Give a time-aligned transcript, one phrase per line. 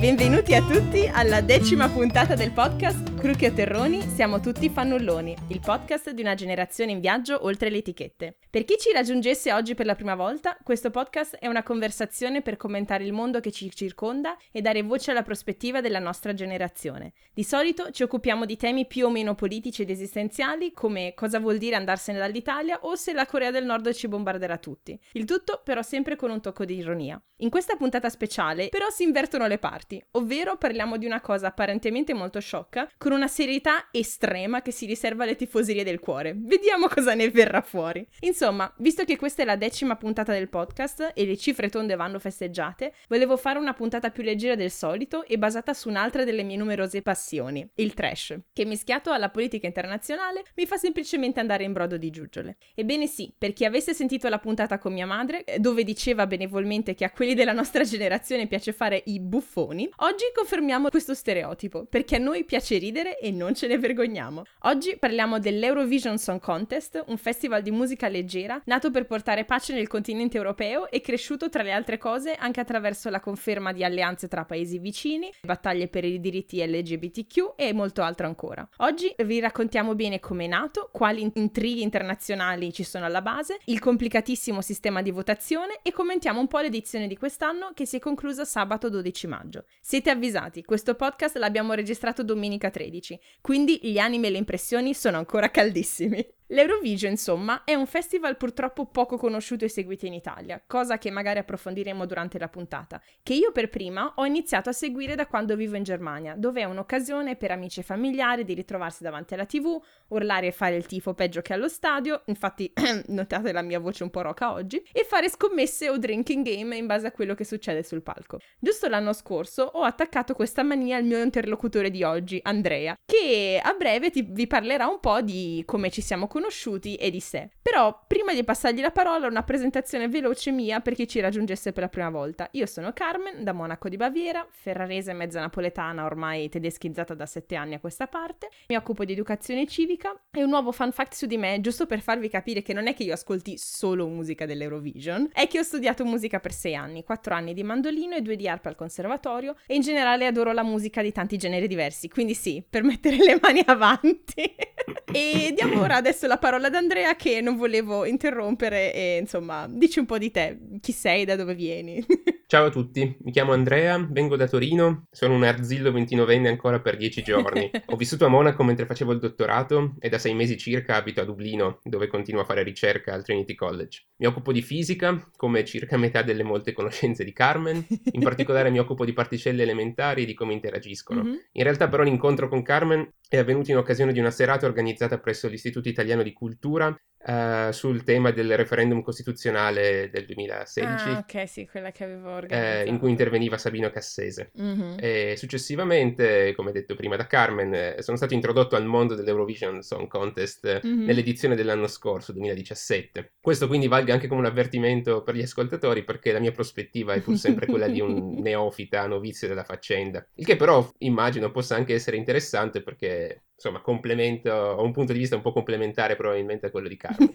[0.00, 5.60] Benvenuti a tutti alla decima puntata del podcast Crucchi o Terroni, siamo tutti fannulloni, il
[5.60, 8.38] podcast di una generazione in viaggio oltre le etichette.
[8.48, 12.56] Per chi ci raggiungesse oggi per la prima volta, questo podcast è una conversazione per
[12.56, 17.12] commentare il mondo che ci circonda e dare voce alla prospettiva della nostra generazione.
[17.34, 21.58] Di solito ci occupiamo di temi più o meno politici ed esistenziali, come cosa vuol
[21.58, 24.98] dire andarsene dall'Italia o se la Corea del Nord ci bombarderà tutti.
[25.12, 27.22] Il tutto però sempre con un tocco di ironia.
[27.42, 32.14] In questa puntata speciale però si invertono le parti, ovvero parliamo di una cosa apparentemente
[32.14, 36.32] molto sciocca, con una serietà estrema che si riserva alle tifoserie del cuore.
[36.36, 38.06] Vediamo cosa ne verrà fuori.
[38.20, 42.20] Insomma, visto che questa è la decima puntata del podcast e le cifre tonde vanno
[42.20, 46.56] festeggiate, volevo fare una puntata più leggera del solito e basata su un'altra delle mie
[46.56, 51.96] numerose passioni, il trash, che mischiato alla politica internazionale mi fa semplicemente andare in brodo
[51.96, 52.58] di giuggiole.
[52.76, 56.94] Ebbene sì, per chi avesse sentito la puntata con mia madre, eh, dove diceva benevolmente
[56.94, 62.14] che a quelli della nostra generazione piace fare i buffoni, oggi confermiamo questo stereotipo, perché
[62.14, 64.44] a noi piace ridere ridere e non ce ne vergogniamo.
[64.60, 69.88] Oggi parliamo dell'Eurovision Song Contest, un festival di musica leggera nato per portare pace nel
[69.88, 74.44] continente europeo e cresciuto tra le altre cose anche attraverso la conferma di alleanze tra
[74.44, 78.66] paesi vicini, battaglie per i diritti LGBTQ e molto altro ancora.
[78.78, 83.80] Oggi vi raccontiamo bene come è nato, quali intrighi internazionali ci sono alla base, il
[83.80, 88.44] complicatissimo sistema di votazione e commentiamo un po' l'edizione di quest'anno che si è conclusa
[88.44, 89.64] sabato 12 maggio.
[89.80, 94.92] Siete avvisati, questo podcast l'abbiamo registrato domenica 13 2016, quindi gli animi e le impressioni
[94.94, 96.26] sono ancora caldissimi.
[96.52, 101.38] L'Eurovision, insomma, è un festival purtroppo poco conosciuto e seguito in Italia, cosa che magari
[101.38, 105.76] approfondiremo durante la puntata, che io per prima ho iniziato a seguire da quando vivo
[105.76, 110.48] in Germania, dove è un'occasione per amici e familiari di ritrovarsi davanti alla TV, urlare
[110.48, 112.72] e fare il tifo peggio che allo stadio, infatti
[113.06, 116.86] notate la mia voce un po' roca oggi, e fare scommesse o drinking game in
[116.86, 118.40] base a quello che succede sul palco.
[118.58, 123.72] Giusto l'anno scorso ho attaccato questa mania al mio interlocutore di oggi, Andrea, che a
[123.74, 127.50] breve ti- vi parlerà un po' di come ci siamo conosciuti conosciuti e di sé.
[127.60, 131.82] Però, prima di passargli la parola, una presentazione veloce mia per chi ci raggiungesse per
[131.82, 132.48] la prima volta.
[132.52, 137.74] Io sono Carmen, da Monaco di Baviera, ferrarese mezza napoletana, ormai tedeschizzata da sette anni
[137.74, 138.48] a questa parte.
[138.68, 142.00] Mi occupo di educazione civica e un nuovo fun fact su di me, giusto per
[142.00, 146.04] farvi capire che non è che io ascolti solo musica dell'Eurovision, è che ho studiato
[146.04, 149.74] musica per sei anni, quattro anni di mandolino e due di arpa al conservatorio e
[149.74, 153.62] in generale adoro la musica di tanti generi diversi, quindi sì, per mettere le mani
[153.66, 154.54] avanti.
[155.12, 159.98] e diamo ora adesso la parola ad Andrea che non volevo interrompere e insomma, dici
[159.98, 162.06] un po' di te, chi sei, da dove vieni.
[162.50, 166.96] Ciao a tutti, mi chiamo Andrea, vengo da Torino, sono un arzillo 29enne ancora per
[166.96, 167.70] 10 giorni.
[167.86, 171.24] Ho vissuto a Monaco mentre facevo il dottorato e da sei mesi circa abito a
[171.24, 174.06] Dublino, dove continuo a fare ricerca al Trinity College.
[174.16, 178.80] Mi occupo di fisica, come circa metà delle molte conoscenze di Carmen, in particolare mi
[178.80, 181.22] occupo di particelle elementari e di come interagiscono.
[181.22, 181.36] Mm-hmm.
[181.52, 185.46] In realtà però l'incontro con Carmen è avvenuto in occasione di una serata organizzata presso
[185.46, 186.92] l'Istituto Italiano di Cultura
[187.26, 191.08] uh, sul tema del referendum costituzionale del 2016.
[191.08, 192.86] Ah, ok, sì, quella che avevo organizzato.
[192.86, 194.52] Eh, in cui interveniva Sabino Cassese.
[194.60, 194.96] Mm-hmm.
[194.98, 200.08] E successivamente, come detto prima da Carmen, eh, sono stato introdotto al mondo dell'Eurovision Song
[200.08, 201.04] Contest mm-hmm.
[201.04, 203.32] nell'edizione dell'anno scorso, 2017.
[203.40, 207.20] Questo quindi valga anche come un avvertimento per gli ascoltatori perché la mia prospettiva è
[207.20, 210.26] pur sempre quella di un neofita, novizio della faccenda.
[210.34, 215.18] Il che però immagino possa anche essere interessante perché insomma, complemento, ho un punto di
[215.18, 217.30] vista un po' complementare probabilmente a quello di Carmen.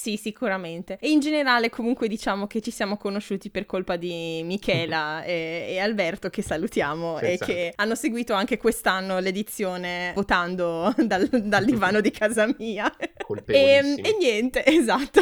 [0.00, 0.96] Sì, sicuramente.
[0.98, 5.78] E in generale comunque diciamo che ci siamo conosciuti per colpa di Michela e, e,
[5.78, 7.44] Alberto che salutiamo Senza.
[7.44, 12.90] e che hanno seguito anche quest'anno l'edizione votando dal, dal divano di casa mia.
[13.46, 15.20] E, e niente, esatto.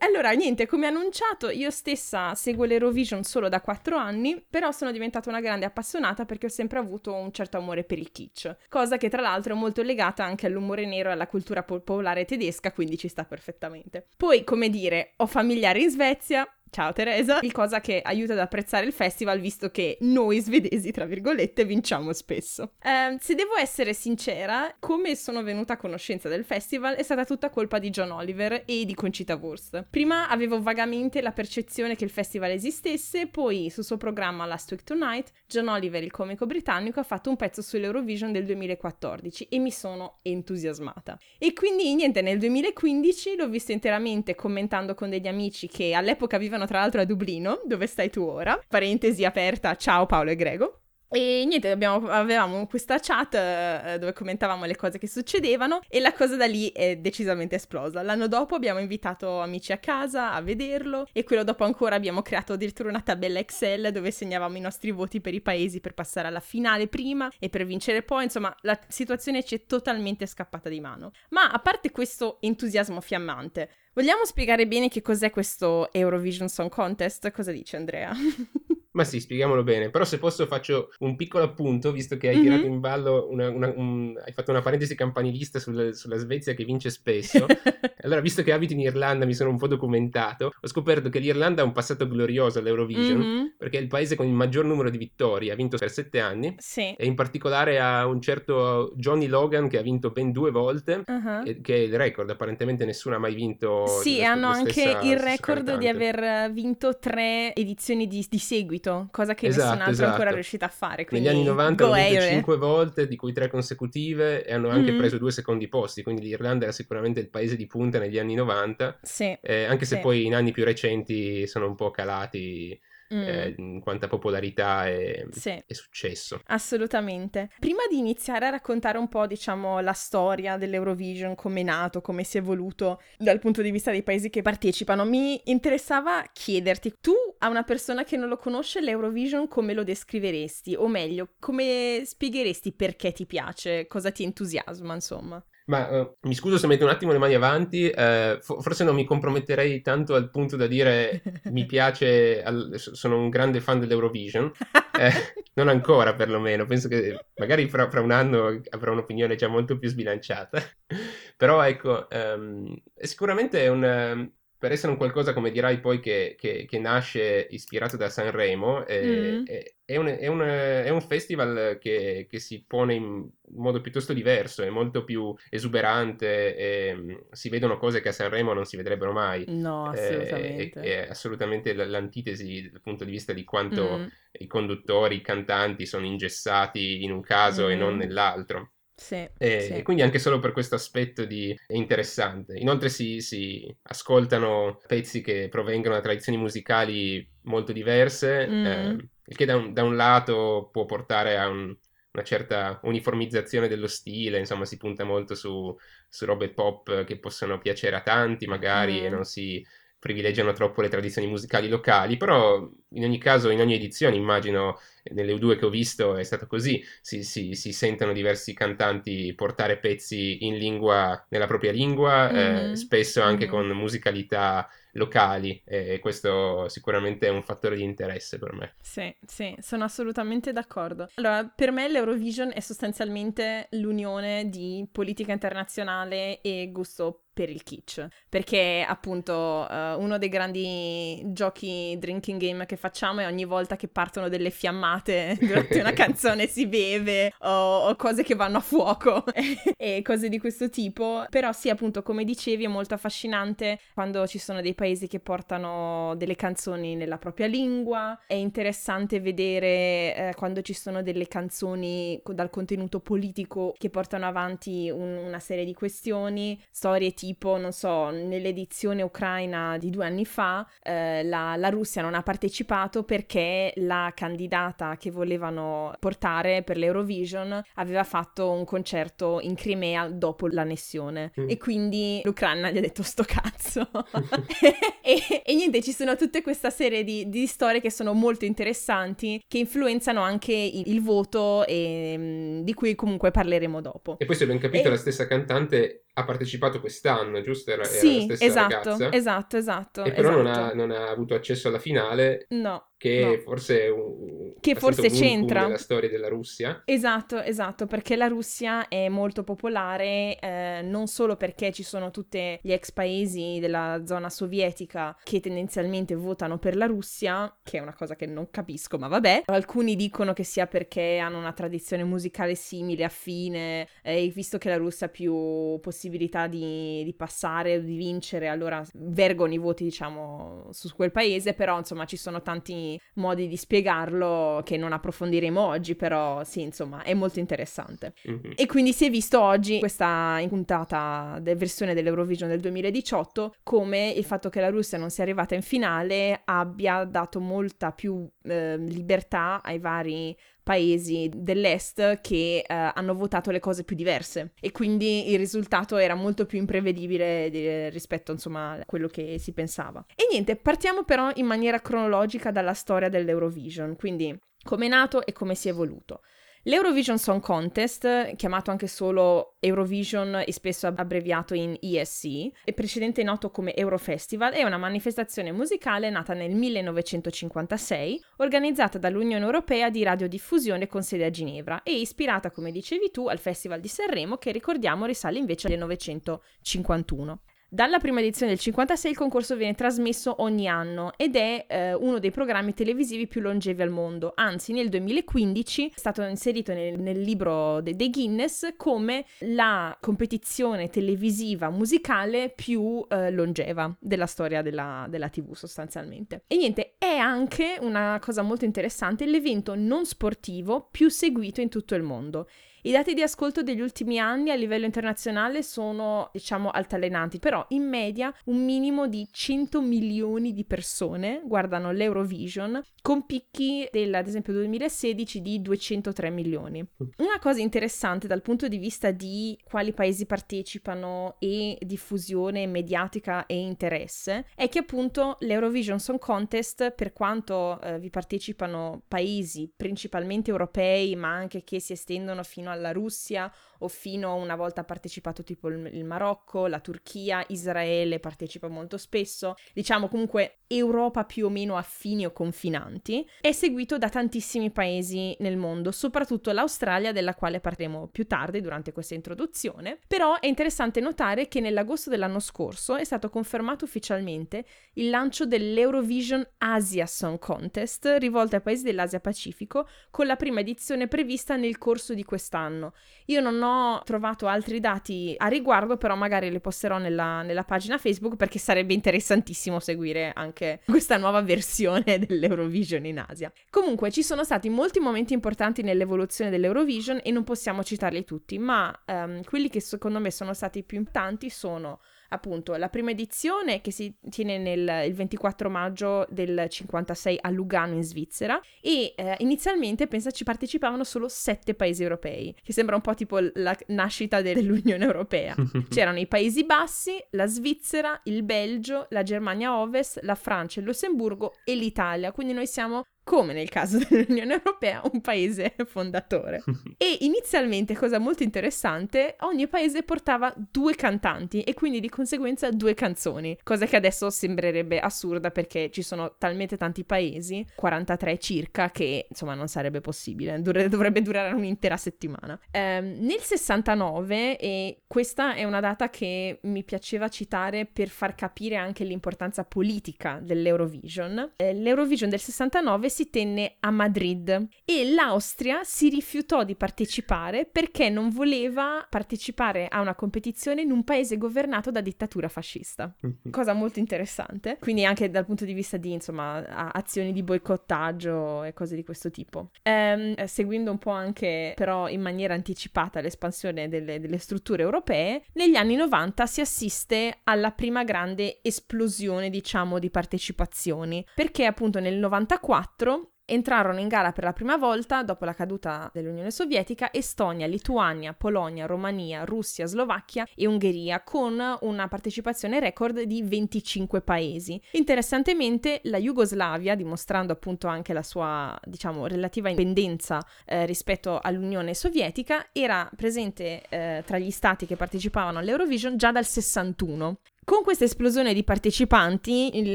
[0.00, 5.30] allora, niente, come annunciato, io stessa seguo l'Eurovision solo da quattro anni, però sono diventata
[5.30, 9.08] una grande appassionata perché ho sempre avuto un certo amore per il kitsch, cosa che
[9.08, 13.08] tra l'altro è molto legata anche all'umore nero e alla cultura popolare tedesca, quindi ci
[13.08, 14.08] sta perfettamente.
[14.16, 18.86] Poi, come dire, ho familiari in Svezia, Ciao Teresa, il cosa che aiuta ad apprezzare
[18.86, 22.74] il festival visto che noi svedesi, tra virgolette, vinciamo spesso.
[22.80, 27.50] Eh, se devo essere sincera, come sono venuta a conoscenza del festival è stata tutta
[27.50, 29.84] colpa di John Oliver e di Concita Wurst.
[29.90, 34.84] Prima avevo vagamente la percezione che il festival esistesse, poi sul suo programma Last Week
[34.84, 39.72] Tonight, John Oliver, il comico britannico, ha fatto un pezzo sull'Eurovision del 2014 e mi
[39.72, 41.18] sono entusiasmata.
[41.36, 46.58] E quindi niente, nel 2015 l'ho visto interamente commentando con degli amici che all'epoca vivevano
[46.60, 48.60] vivono tra l'altro a Dublino, dove stai tu ora.
[48.68, 50.74] Parentesi aperta, ciao Paolo e Grego.
[51.12, 56.12] E niente, abbiamo, avevamo questa chat eh, dove commentavamo le cose che succedevano e la
[56.12, 58.00] cosa da lì è decisamente esplosa.
[58.02, 62.52] L'anno dopo abbiamo invitato amici a casa a vederlo e quello dopo ancora abbiamo creato
[62.52, 66.38] addirittura una tabella Excel dove segnavamo i nostri voti per i paesi per passare alla
[66.38, 68.22] finale prima e per vincere poi.
[68.22, 71.10] Insomma, la situazione ci è totalmente scappata di mano.
[71.30, 77.30] Ma a parte questo entusiasmo fiammante, vogliamo spiegare bene che cos'è questo Eurovision Song Contest?
[77.30, 78.12] Cosa dice Andrea?
[78.92, 79.90] Ma sì, spieghiamolo bene.
[79.90, 82.44] Però se posso faccio un piccolo appunto, visto che hai mm-hmm.
[82.44, 86.64] tirato in ballo una, una, un, hai fatto una parentesi campanilista sul, sulla Svezia che
[86.64, 87.46] vince spesso.
[88.02, 91.62] allora, visto che abito in Irlanda, mi sono un po' documentato, ho scoperto che l'Irlanda
[91.62, 93.46] ha un passato glorioso all'Eurovision, mm-hmm.
[93.56, 96.56] perché è il paese con il maggior numero di vittorie, ha vinto per sette anni.
[96.58, 96.92] Sì.
[96.96, 101.44] E in particolare ha un certo Johnny Logan che ha vinto ben due volte, uh-huh.
[101.44, 103.86] e, che è il record, apparentemente nessuno ha mai vinto.
[103.86, 109.34] Sì, hanno anche il record di aver vinto tre edizioni di, di seguito seguito, cosa
[109.34, 110.08] che esatto, nessun altro esatto.
[110.08, 111.06] è ancora riuscito a fare.
[111.10, 114.98] Negli anni 90 hanno vinto 5 volte, di cui 3 consecutive, e hanno anche mm-hmm.
[114.98, 118.98] preso due secondi posti, quindi l'Irlanda era sicuramente il paese di punta negli anni 90,
[119.02, 120.00] sì, eh, anche se sì.
[120.00, 122.78] poi in anni più recenti sono un po' calati
[123.14, 123.22] mm.
[123.22, 125.50] eh, in quanta popolarità e, sì.
[125.50, 126.40] e, successo.
[126.46, 127.50] Assolutamente.
[127.58, 132.24] Prima di iniziare a raccontare un po', diciamo, la storia dell'Eurovision, come è nato, come
[132.24, 137.14] si è evoluto dal punto di vista dei paesi che partecipano, mi interessava chiederti, tu
[137.38, 140.74] a una persona che non lo conosce l'Eurovision come lo descriveresti?
[140.74, 145.44] O meglio, come spiegheresti perché ti piace, cosa ti entusiasma, insomma?
[145.70, 149.04] Ma uh, mi scuso se metto un attimo le mani avanti, uh, forse non mi
[149.04, 151.22] comprometterei tanto al punto da dire
[151.52, 154.50] mi piace, al, sono un grande fan dell'Eurovision,
[154.98, 155.12] eh,
[155.54, 159.88] non ancora perlomeno, penso che magari fra, fra, un anno avrò un'opinione già molto più
[159.88, 160.60] sbilanciata,
[161.38, 164.28] però ecco, um, sicuramente è un,
[164.60, 169.02] per essere un qualcosa, come dirai poi, che, che, che nasce ispirato da Sanremo, è,
[169.02, 169.46] mm.
[169.46, 174.12] è, è, un, è, un, è un, festival che, che, si pone in modo piuttosto
[174.12, 179.12] diverso, è molto più esuberante, e, si vedono cose che a Sanremo non si vedrebbero
[179.12, 179.46] mai.
[179.48, 180.80] No, assolutamente.
[180.82, 184.06] È, assolutamente l'antitesi dal punto di vista di quanto mm.
[184.32, 187.70] i conduttori, i cantanti sono ingessati in un caso mm.
[187.70, 187.98] e non mm.
[187.98, 188.72] nell'altro.
[189.00, 189.82] Sì, e, sì.
[189.82, 191.58] quindi anche solo per questo aspetto di...
[191.66, 192.58] è interessante.
[192.58, 198.66] Inoltre si, si, ascoltano pezzi che provengono da tradizioni musicali molto diverse, mm.
[198.66, 201.74] eh, il che da un, da un, lato può portare a un,
[202.12, 205.74] una certa uniformizzazione dello stile, insomma si punta molto su,
[206.06, 209.04] su robe pop che possono piacere a tanti magari mm.
[209.04, 209.66] e non si
[210.00, 214.80] privilegiano troppo le tradizioni musicali locali, però in ogni caso, in ogni edizione, immagino
[215.12, 219.78] nelle due che ho visto è stato così, si, si, si sentono diversi cantanti portare
[219.78, 222.72] pezzi in lingua, nella propria lingua, mm-hmm.
[222.72, 223.52] eh, spesso anche mm-hmm.
[223.52, 228.74] con musicalità locali e questo sicuramente è un fattore di interesse per me.
[228.80, 231.08] Sì, sì, sono assolutamente d'accordo.
[231.14, 238.06] Allora, per me l'Eurovision è sostanzialmente l'unione di politica internazionale e gusto per il kitsch,
[238.28, 239.32] perché appunto
[239.66, 244.50] uh, uno dei grandi giochi drinking game che facciamo è ogni volta che partono delle
[244.50, 249.24] fiammate durante una canzone si beve o, o, cose che vanno a fuoco
[249.78, 254.38] e cose di questo tipo, però sì appunto come dicevi è molto affascinante quando ci
[254.38, 260.60] sono dei paesi che portano delle canzoni nella propria lingua, è interessante vedere eh, quando
[260.60, 266.60] ci sono delle canzoni dal contenuto politico che portano avanti un, una serie di questioni,
[266.70, 272.14] storie tipo, non so, nell'edizione ucraina di due anni fa eh, la, la Russia non
[272.14, 279.54] ha partecipato perché la candidata che volevano portare per l'Eurovision aveva fatto un concerto in
[279.54, 281.48] Crimea dopo l'annessione mm.
[281.48, 283.88] e quindi l'Ucraina gli ha detto sto cazzo
[285.02, 289.42] e, e, niente, ci sono tutte questa serie di, di, storie che sono molto interessanti,
[289.46, 294.16] che influenzano anche il, il voto e mm, di cui comunque parleremo dopo.
[294.18, 294.90] E poi se ben capito e...
[294.90, 297.70] la stessa cantante ha partecipato quest'anno, giusto?
[297.70, 299.12] Era, sì, era esatto, ragazza.
[299.12, 300.04] esatto, esatto.
[300.04, 300.42] E però esatto.
[300.42, 300.74] Non, ha, esatto.
[300.74, 302.46] non, ha, avuto accesso alla finale.
[302.50, 302.89] No.
[303.00, 303.38] Che no.
[303.38, 306.82] forse è un, che forse c'entra nella storia della Russia.
[306.84, 312.58] Esatto, esatto, perché la Russia è molto popolare eh, non solo perché ci sono tutti
[312.60, 317.94] gli ex paesi della zona sovietica che tendenzialmente votano per la Russia, che è una
[317.94, 319.44] cosa che non capisco, ma vabbè.
[319.46, 324.68] Alcuni dicono che sia perché hanno una tradizione musicale simile, affine, e eh, visto che
[324.68, 329.84] la Russia ha più possibilità di, di passare o di vincere, allora vergono i voti,
[329.84, 335.60] diciamo, su quel paese, però insomma ci sono tanti modi di spiegarlo che non approfondiremo
[335.60, 338.14] oggi, però sì, insomma, è molto interessante.
[338.28, 338.52] Mm-hmm.
[338.54, 344.24] E quindi si è visto oggi questa puntata de- versione dell'Eurovision del 2018 come il
[344.24, 349.60] fatto che la Russia non sia arrivata in finale abbia dato molta più eh, libertà
[349.62, 355.38] ai vari paesi dell'est che uh, hanno votato le cose più diverse e quindi il
[355.38, 360.04] risultato era molto più imprevedibile di, rispetto insomma a quello che si pensava.
[360.14, 365.32] E niente, partiamo però in maniera cronologica dalla storia dell'Eurovision, quindi come è nato e
[365.32, 366.20] come si è evoluto.
[366.64, 373.50] L'Eurovision Song Contest, chiamato anche solo Eurovision e spesso abbreviato in ESC, e precedente noto
[373.50, 381.02] come Eurofestival, è una manifestazione musicale nata nel 1956, organizzata dall'Unione Europea di radiodiffusione con
[381.02, 385.38] sede a Ginevra e ispirata, come dicevi tu, al Festival di Sanremo che ricordiamo risale
[385.38, 387.40] invece al 1951.
[387.72, 392.18] Dalla prima edizione del 56 il concorso viene trasmesso ogni anno ed è eh, uno
[392.18, 397.20] dei programmi televisivi più longevi al mondo, anzi nel 2015 è stato inserito nel, nel
[397.20, 405.06] libro de- dei Guinness come la competizione televisiva musicale più eh, longeva della storia della,
[405.08, 406.42] della TV sostanzialmente.
[406.48, 411.94] E niente, è anche una cosa molto interessante l'evento non sportivo più seguito in tutto
[411.94, 412.48] il mondo
[412.82, 417.86] i dati di ascolto degli ultimi anni a livello internazionale sono, diciamo, altalenanti, però in
[417.86, 424.52] media un minimo di 100 milioni di persone guardano l'Eurovision, con picchi del, ad esempio,
[424.54, 426.86] 2016 di 203 milioni.
[427.18, 433.58] Una cosa interessante dal punto di vista di quali paesi partecipano e diffusione mediatica e
[433.58, 441.14] interesse è che appunto l'Eurovision Song Contest, per quanto eh, vi partecipano paesi principalmente europei,
[441.16, 445.68] ma anche che si estendono fino alla Russia o fino a una volta partecipato tipo
[445.68, 451.76] il, il Marocco, la Turchia, Israele partecipa molto spesso, diciamo comunque Europa più o meno
[451.76, 458.08] affini o confinanti, è seguito da tantissimi paesi nel mondo, soprattutto l'Australia della quale parleremo
[458.08, 463.30] più tardi durante questa introduzione, però è interessante notare che nell'agosto dell'anno scorso è stato
[463.30, 470.36] confermato ufficialmente il lancio dell'Eurovision Asia Song Contest rivolto ai paesi dell'Asia Pacifico con la
[470.36, 472.92] prima edizione prevista nel corso di quest'anno.
[473.26, 473.69] Io non ho
[474.04, 478.94] trovato altri dati a riguardo, però magari le posterò nella, nella pagina Facebook perché sarebbe
[478.94, 483.52] interessantissimo seguire anche questa nuova versione dell'Eurovision in Asia.
[483.70, 488.94] Comunque ci sono stati molti momenti importanti nell'evoluzione dell'Eurovision e non possiamo citarli tutti, ma
[489.06, 492.00] um, quelli che secondo me sono stati più importanti sono
[492.30, 497.94] appunto la prima edizione che si tiene nel, il 24 maggio del 56 a Lugano
[497.94, 503.02] in Svizzera e eh, inizialmente pensa ci partecipavano solo sette paesi europei, che sembra un
[503.02, 505.54] po' tipo la nascita dell'Unione Europea.
[505.88, 511.54] C'erano i Paesi Bassi, la Svizzera, il Belgio, la Germania Ovest, la Francia, il Lussemburgo
[511.64, 516.64] e l'Italia, quindi noi siamo come nel caso dell'Unione Europea, un paese fondatore.
[516.98, 522.94] e inizialmente, cosa molto interessante, ogni paese portava due cantanti e quindi di conseguenza due
[522.94, 529.26] canzoni, cosa che adesso sembrerebbe assurda perché ci sono talmente tanti paesi, 43 circa, che
[529.28, 532.58] insomma non sarebbe possibile, dovrebbe durare un'intera settimana.
[532.72, 538.74] Eh, nel 69, e questa è una data che mi piaceva citare per far capire
[538.74, 545.80] anche l'importanza politica dell'Eurovision, eh, l'Eurovision del 69 si si tenne a Madrid e l'Austria
[545.84, 551.90] si rifiutò di partecipare perché non voleva partecipare a una competizione in un paese governato
[551.90, 553.14] da dittatura fascista.
[553.20, 553.50] Mhm.
[553.50, 554.78] Cosa molto interessante.
[554.80, 559.30] Quindi anche dal punto di vista di, insomma, azioni di boicottaggio e cose di questo
[559.30, 559.70] tipo.
[559.82, 565.76] Ehm, seguendo un po' anche però in maniera anticipata l'espansione delle, delle strutture europee, negli
[565.76, 573.09] anni 90 si assiste alla prima grande esplosione, diciamo, di partecipazioni, perché appunto nel 94
[573.50, 578.86] entrarono in gara per la prima volta dopo la caduta dell'Unione Sovietica Estonia, Lituania, Polonia,
[578.86, 584.80] Romania, Russia, Slovacchia e Ungheria con una partecipazione record di 25 paesi.
[584.92, 592.68] Interessantemente la Jugoslavia, dimostrando appunto anche la sua diciamo relativa indipendenza eh, rispetto all'Unione Sovietica,
[592.72, 597.38] era presente eh, tra gli stati che partecipavano all'Eurovision già dal 61.
[597.64, 599.94] Con questa esplosione di partecipanti, il,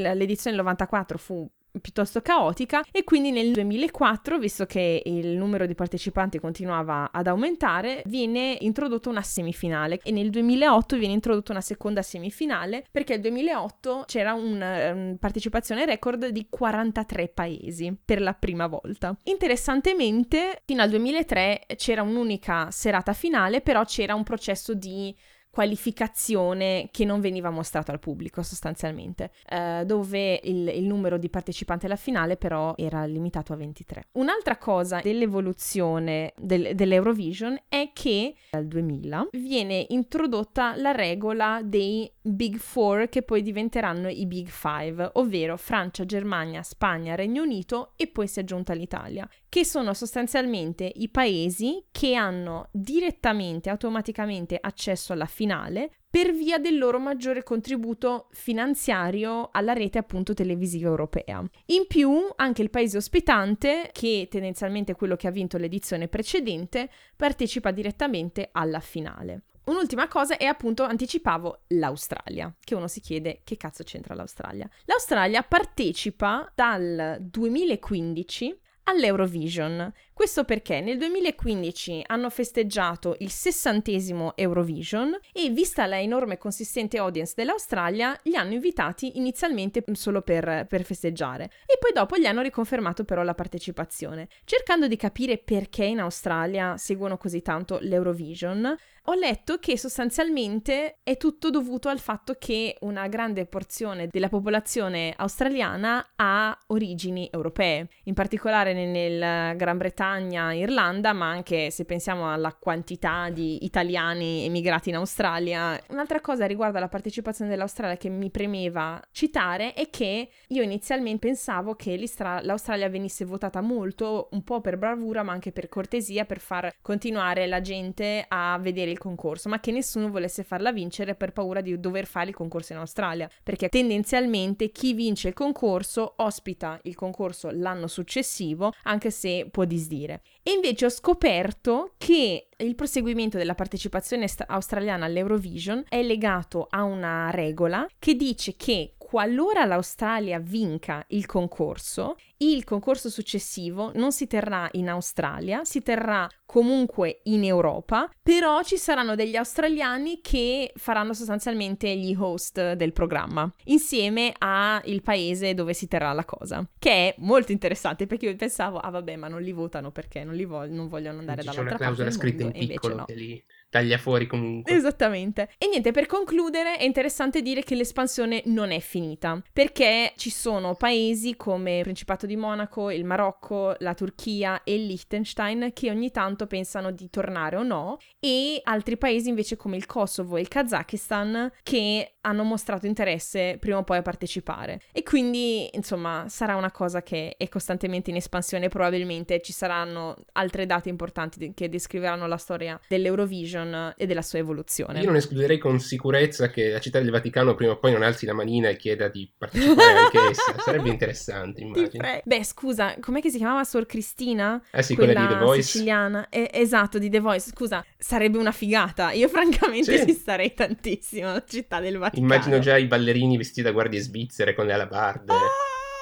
[0.00, 1.48] l'edizione del 94 fu
[1.80, 8.02] piuttosto caotica e quindi nel 2004, visto che il numero di partecipanti continuava ad aumentare,
[8.06, 14.04] viene introdotta una semifinale e nel 2008 viene introdotta una seconda semifinale perché nel 2008
[14.06, 19.16] c'era una un partecipazione record di 43 paesi per la prima volta.
[19.24, 25.14] Interessantemente, fino al 2003 c'era un'unica serata finale, però c'era un processo di
[25.56, 31.86] qualificazione che non veniva mostrato al pubblico sostanzialmente, eh, dove il, il, numero di partecipanti
[31.86, 34.08] alla finale però era limitato a 23.
[34.12, 42.58] Un'altra cosa dell'evoluzione del, dell'Eurovision è che dal 2000 viene introdotta la regola dei Big
[42.58, 48.28] Four che poi diventeranno i Big Five, ovvero Francia, Germania, Spagna, Regno Unito e poi
[48.28, 55.24] si è aggiunta l'Italia, che sono sostanzialmente i paesi che hanno direttamente, automaticamente accesso alla
[55.24, 61.42] finale per via del loro maggiore contributo finanziario alla rete appunto televisiva europea.
[61.68, 66.90] In più anche il paese ospitante, che tendenzialmente è quello che ha vinto l'edizione precedente,
[67.16, 69.44] partecipa direttamente alla finale.
[69.64, 74.68] Un'ultima cosa è appunto, anticipavo, l'Australia, che uno si chiede che cazzo c'entra l'Australia.
[74.84, 79.92] L'Australia partecipa dal 2015 all'Eurovision.
[80.12, 87.34] Questo perché nel 2015 hanno festeggiato il sessantesimo Eurovision e vista la enorme consistente audience
[87.36, 93.04] dell'Australia, li hanno invitati inizialmente solo per, per festeggiare e poi dopo gli hanno riconfermato
[93.04, 94.28] però la partecipazione.
[94.44, 98.74] Cercando di capire perché in Australia seguono così tanto l'Eurovision,
[99.08, 105.14] ho letto che sostanzialmente è tutto dovuto al fatto che una grande porzione della popolazione
[105.16, 112.52] australiana ha origini europee, in particolare nel Gran Bretagna, Irlanda, ma anche se pensiamo alla
[112.52, 115.80] quantità di italiani emigrati in Australia.
[115.90, 121.74] Un'altra cosa riguardo alla partecipazione dell'Australia che mi premeva citare è che io inizialmente pensavo
[121.74, 121.96] che
[122.42, 127.46] l'Australia venisse votata molto, un po' per bravura, ma anche per cortesia, per far continuare
[127.46, 131.60] la gente a vedere il il concorso, ma che nessuno volesse farla vincere per paura
[131.60, 136.94] di dover fare il concorso in Australia, perché tendenzialmente chi vince il concorso ospita il
[136.94, 140.22] concorso l'anno successivo, anche se può disdire.
[140.42, 147.30] E invece ho scoperto che il proseguimento della partecipazione australiana all'Eurovision è legato a una
[147.30, 154.68] regola che dice che qualora l'Australia vinca il concorso, il concorso successivo non si terrà
[154.72, 161.94] in Australia, si terrà comunque in Europa, però ci saranno degli australiani che faranno sostanzialmente
[161.96, 167.52] gli host del programma, insieme al paese dove si terrà la cosa, che è molto
[167.52, 170.88] interessante perché io pensavo, ah vabbè, ma non li votano perché non, li vo- non
[170.88, 171.76] vogliono andare dall'altra parte.
[171.76, 173.04] C'è una clausola scritta in piccolo no.
[173.04, 173.44] che li
[173.76, 174.72] taglia fuori comunque.
[174.72, 175.50] Esattamente.
[175.58, 180.74] E niente, per concludere è interessante dire che l'espansione non è finita, perché ci sono
[180.74, 186.10] paesi come il Principato di Monaco, il Marocco, la Turchia e il Liechtenstein che ogni
[186.10, 190.48] tanto pensano di tornare o no, e altri paesi invece come il Kosovo e il
[190.48, 194.80] Kazakistan che hanno mostrato interesse prima o poi a partecipare.
[194.92, 200.66] E quindi, insomma, sarà una cosa che è costantemente in espansione, probabilmente ci saranno altre
[200.66, 205.00] date importanti che descriveranno la storia dell'Eurovision e della sua evoluzione.
[205.00, 208.26] Io non escluderei con sicurezza che la città del Vaticano prima o poi non alzi
[208.26, 210.54] la manina e chieda di partecipare anche essa.
[210.58, 212.04] Sarebbe interessante, immagino.
[212.24, 214.60] Beh, scusa, com'è che si chiamava Sor Cristina?
[214.72, 215.62] Eh sì, quella, quella di The Voice.
[215.62, 216.28] siciliana.
[216.28, 217.50] Eh, esatto, di The Voice.
[217.50, 219.12] Scusa, sarebbe una figata.
[219.12, 220.06] Io francamente sì.
[220.06, 222.15] ci starei tantissimo città del Vaticano.
[222.16, 225.32] Immagino già i ballerini vestiti da guardie svizzere con le alabarde.
[225.32, 225.38] Oh,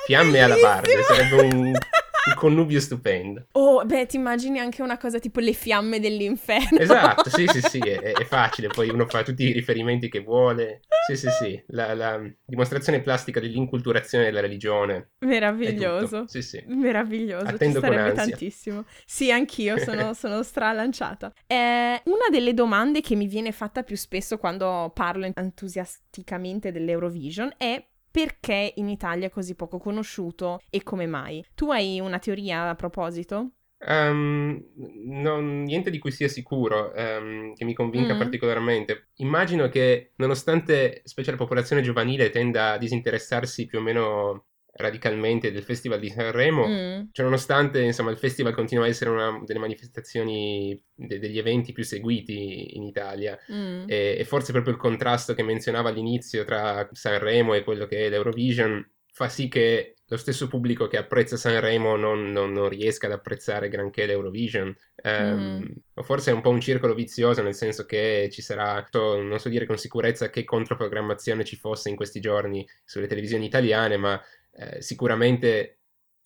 [0.06, 1.72] Fiamme e alabarde, sarebbe un
[2.26, 3.46] un connubio stupendo.
[3.52, 6.78] Oh, beh, ti immagini anche una cosa tipo le fiamme dell'inferno.
[6.78, 10.80] Esatto, sì, sì, sì, è, è facile, poi uno fa tutti i riferimenti che vuole.
[11.06, 15.10] Sì, sì, sì, la, la dimostrazione plastica dell'inculturazione della religione.
[15.20, 16.24] Meraviglioso.
[16.26, 16.62] Sì, sì.
[16.66, 18.84] Meraviglioso, Attendo ci sarebbe tantissimo.
[19.04, 21.32] Sì, anch'io sono, sono stralanciata.
[21.46, 27.84] Eh, una delle domande che mi viene fatta più spesso quando parlo entusiasticamente dell'Eurovision è
[28.14, 31.44] perché in Italia è così poco conosciuto e come mai.
[31.52, 33.54] Tu hai una teoria a proposito?
[33.88, 34.64] Um,
[35.06, 38.18] non, niente di cui sia sicuro, um, che mi convinca mm.
[38.18, 39.08] particolarmente.
[39.16, 44.44] Immagino che, nonostante specie la popolazione giovanile tenda a disinteressarsi più o meno
[44.76, 47.02] radicalmente del Festival di Sanremo, mm.
[47.12, 51.84] cioè nonostante insomma, il festival continua a essere una delle manifestazioni, de- degli eventi più
[51.84, 53.84] seguiti in Italia mm.
[53.86, 58.08] e-, e, forse proprio il contrasto che menzionava all'inizio tra Sanremo e quello che è
[58.08, 63.12] l'Eurovision fa sì che lo stesso pubblico che apprezza Sanremo non, non, non riesca ad
[63.12, 64.74] apprezzare granché l'Eurovision.
[65.02, 65.62] Um,
[65.96, 66.02] mm.
[66.02, 69.66] Forse è un po' un circolo vizioso, nel senso che ci sarà, non so dire
[69.66, 74.20] con sicurezza che controprogrammazione ci fosse in questi giorni sulle televisioni italiane, ma
[74.56, 75.78] eh, sicuramente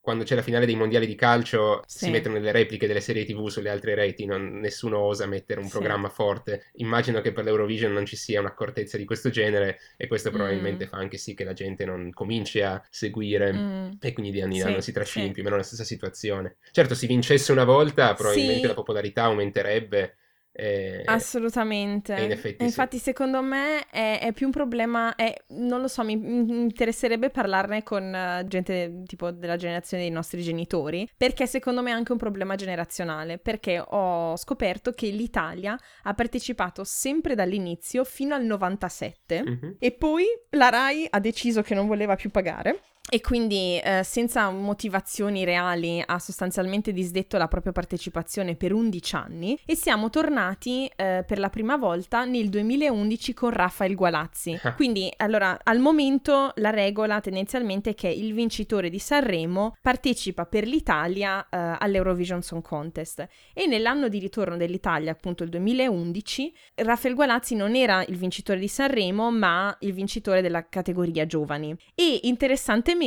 [0.08, 2.06] quando c'è la finale dei mondiali di calcio sì.
[2.06, 5.66] si mettono le repliche delle serie tv sulle altre reti, non, nessuno osa mettere un
[5.66, 5.72] sì.
[5.72, 6.70] programma forte.
[6.76, 10.88] Immagino che per l'Eurovision non ci sia un'accortezza di questo genere e questo probabilmente mm.
[10.88, 13.90] fa anche sì che la gente non cominci a seguire mm.
[14.00, 16.56] e quindi di anni in sì, anno si trascini più o meno la stessa situazione.
[16.70, 20.16] Certo, se vincesse una volta probabilmente la popolarità aumenterebbe
[20.60, 22.14] e, Assolutamente.
[22.14, 23.04] In effetti, infatti, sì.
[23.04, 25.14] secondo me è, è, più un problema.
[25.14, 30.10] È, non lo so, mi, mi interesserebbe parlarne con uh, gente tipo della generazione dei
[30.10, 33.38] nostri genitori, perché secondo me è anche un problema generazionale.
[33.38, 39.70] Perché ho scoperto che l'Italia ha partecipato sempre dall'inizio fino al 97 mm-hmm.
[39.78, 44.50] e poi la Rai ha deciso che non voleva più pagare e quindi eh, senza
[44.50, 51.24] motivazioni reali ha sostanzialmente disdetto la propria partecipazione per 11 anni e siamo tornati eh,
[51.26, 54.58] per la prima volta nel 2011 con Raffaele Gualazzi.
[54.62, 54.74] Ah.
[54.74, 60.66] Quindi allora al momento la regola tendenzialmente è che il vincitore di Sanremo partecipa per
[60.66, 67.54] l'Italia eh, all'Eurovision Song Contest e nell'anno di ritorno dell'Italia, appunto il 2011, Raffaele Gualazzi
[67.54, 71.74] non era il vincitore di Sanremo ma il vincitore della categoria giovani.
[71.94, 72.97] E interessantemente,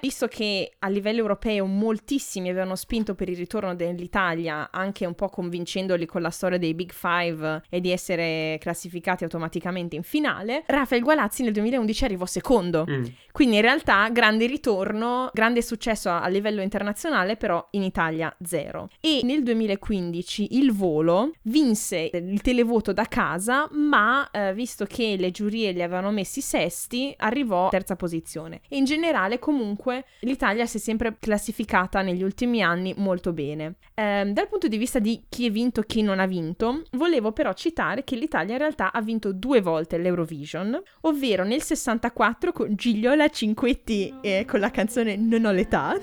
[0.00, 5.28] visto che a livello europeo moltissimi avevano spinto per il ritorno dell'Italia, anche un po'
[5.28, 11.02] convincendoli con la storia dei Big Five e di essere classificati automaticamente in finale, Rafael
[11.02, 12.84] Gualazzi nel 2011 arrivò secondo.
[12.88, 13.04] Mm.
[13.32, 18.88] Quindi in realtà grande ritorno, grande successo a, a livello internazionale, però in Italia zero.
[19.00, 25.30] E nel 2015 il volo vinse il televoto da casa, ma eh, visto che le
[25.30, 28.60] giurie li avevano messi sesti, arrivò a terza posizione.
[28.68, 33.76] E in generale comunque l'Italia si è sempre classificata negli ultimi anni molto bene.
[33.94, 37.32] Ehm, dal punto di vista di chi ha vinto e chi non ha vinto, volevo
[37.32, 42.74] però citare che l'Italia in realtà ha vinto due volte l'Eurovision, ovvero nel 64 con
[42.74, 45.96] Gigliola Cinquetti eh, con la canzone Non ho l'età.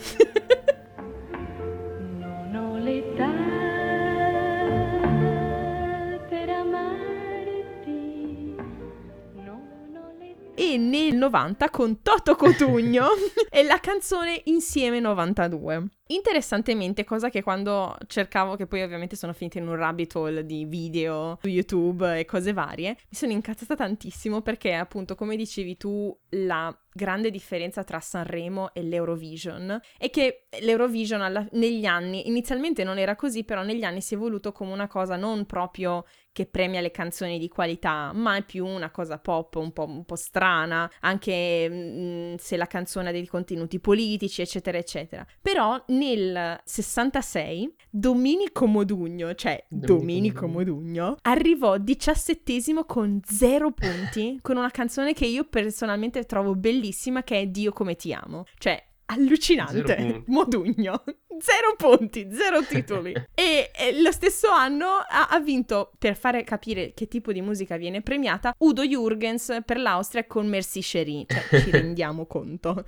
[2.19, 3.38] Non ho l'età
[10.59, 13.07] e nel 90 con Toto Cotugno
[13.49, 15.87] e la canzone Insieme 92.
[16.11, 20.65] Interessantemente, cosa che quando cercavo, che poi ovviamente sono finita in un rabbit hole di
[20.65, 26.17] video su YouTube e cose varie, mi sono incazzata tantissimo perché appunto, come dicevi tu,
[26.29, 32.97] la grande differenza tra Sanremo e l'Eurovision è che l'Eurovision alla- negli anni, inizialmente non
[32.97, 36.79] era così, però negli anni si è evoluto come una cosa non proprio che premia
[36.81, 40.89] le canzoni di qualità, ma è più una cosa pop un po', un po' strana,
[41.01, 45.25] anche mm, se la canzone ha dei contenuti politici, eccetera, eccetera.
[45.41, 54.57] Però nel 66 Domenico Modugno, cioè Domenico Domenico Modugno, arrivò diciassettesimo con zero punti, con
[54.57, 58.45] una canzone che io personalmente trovo bellissima, che è Dio come ti amo.
[58.57, 60.23] Cioè, allucinante.
[60.27, 61.03] Modugno.
[61.39, 63.13] Zero punti, zero titoli.
[63.33, 67.77] e, e lo stesso anno ha, ha vinto, per fare capire che tipo di musica
[67.77, 71.25] viene premiata, Udo Jürgens per l'Austria con Merci Cherie.
[71.27, 72.83] Cioè, ci rendiamo conto.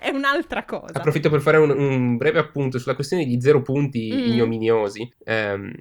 [0.00, 0.98] è un'altra cosa.
[0.98, 4.26] Approfitto per fare un, un breve appunto sulla questione di zero punti Mm.
[4.28, 5.12] ignominiosi.
[5.24, 5.72] Ehm,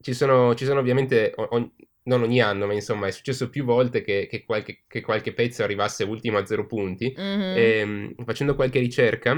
[0.00, 1.70] ci, sono, ci sono ovviamente, o- o-
[2.04, 5.62] non ogni anno, ma insomma è successo più volte che, che qualche, che qualche pezzo
[5.62, 7.12] arrivasse ultimo a zero punti.
[7.16, 7.52] Mhm.
[7.56, 9.32] Ehm, facendo qualche ricerca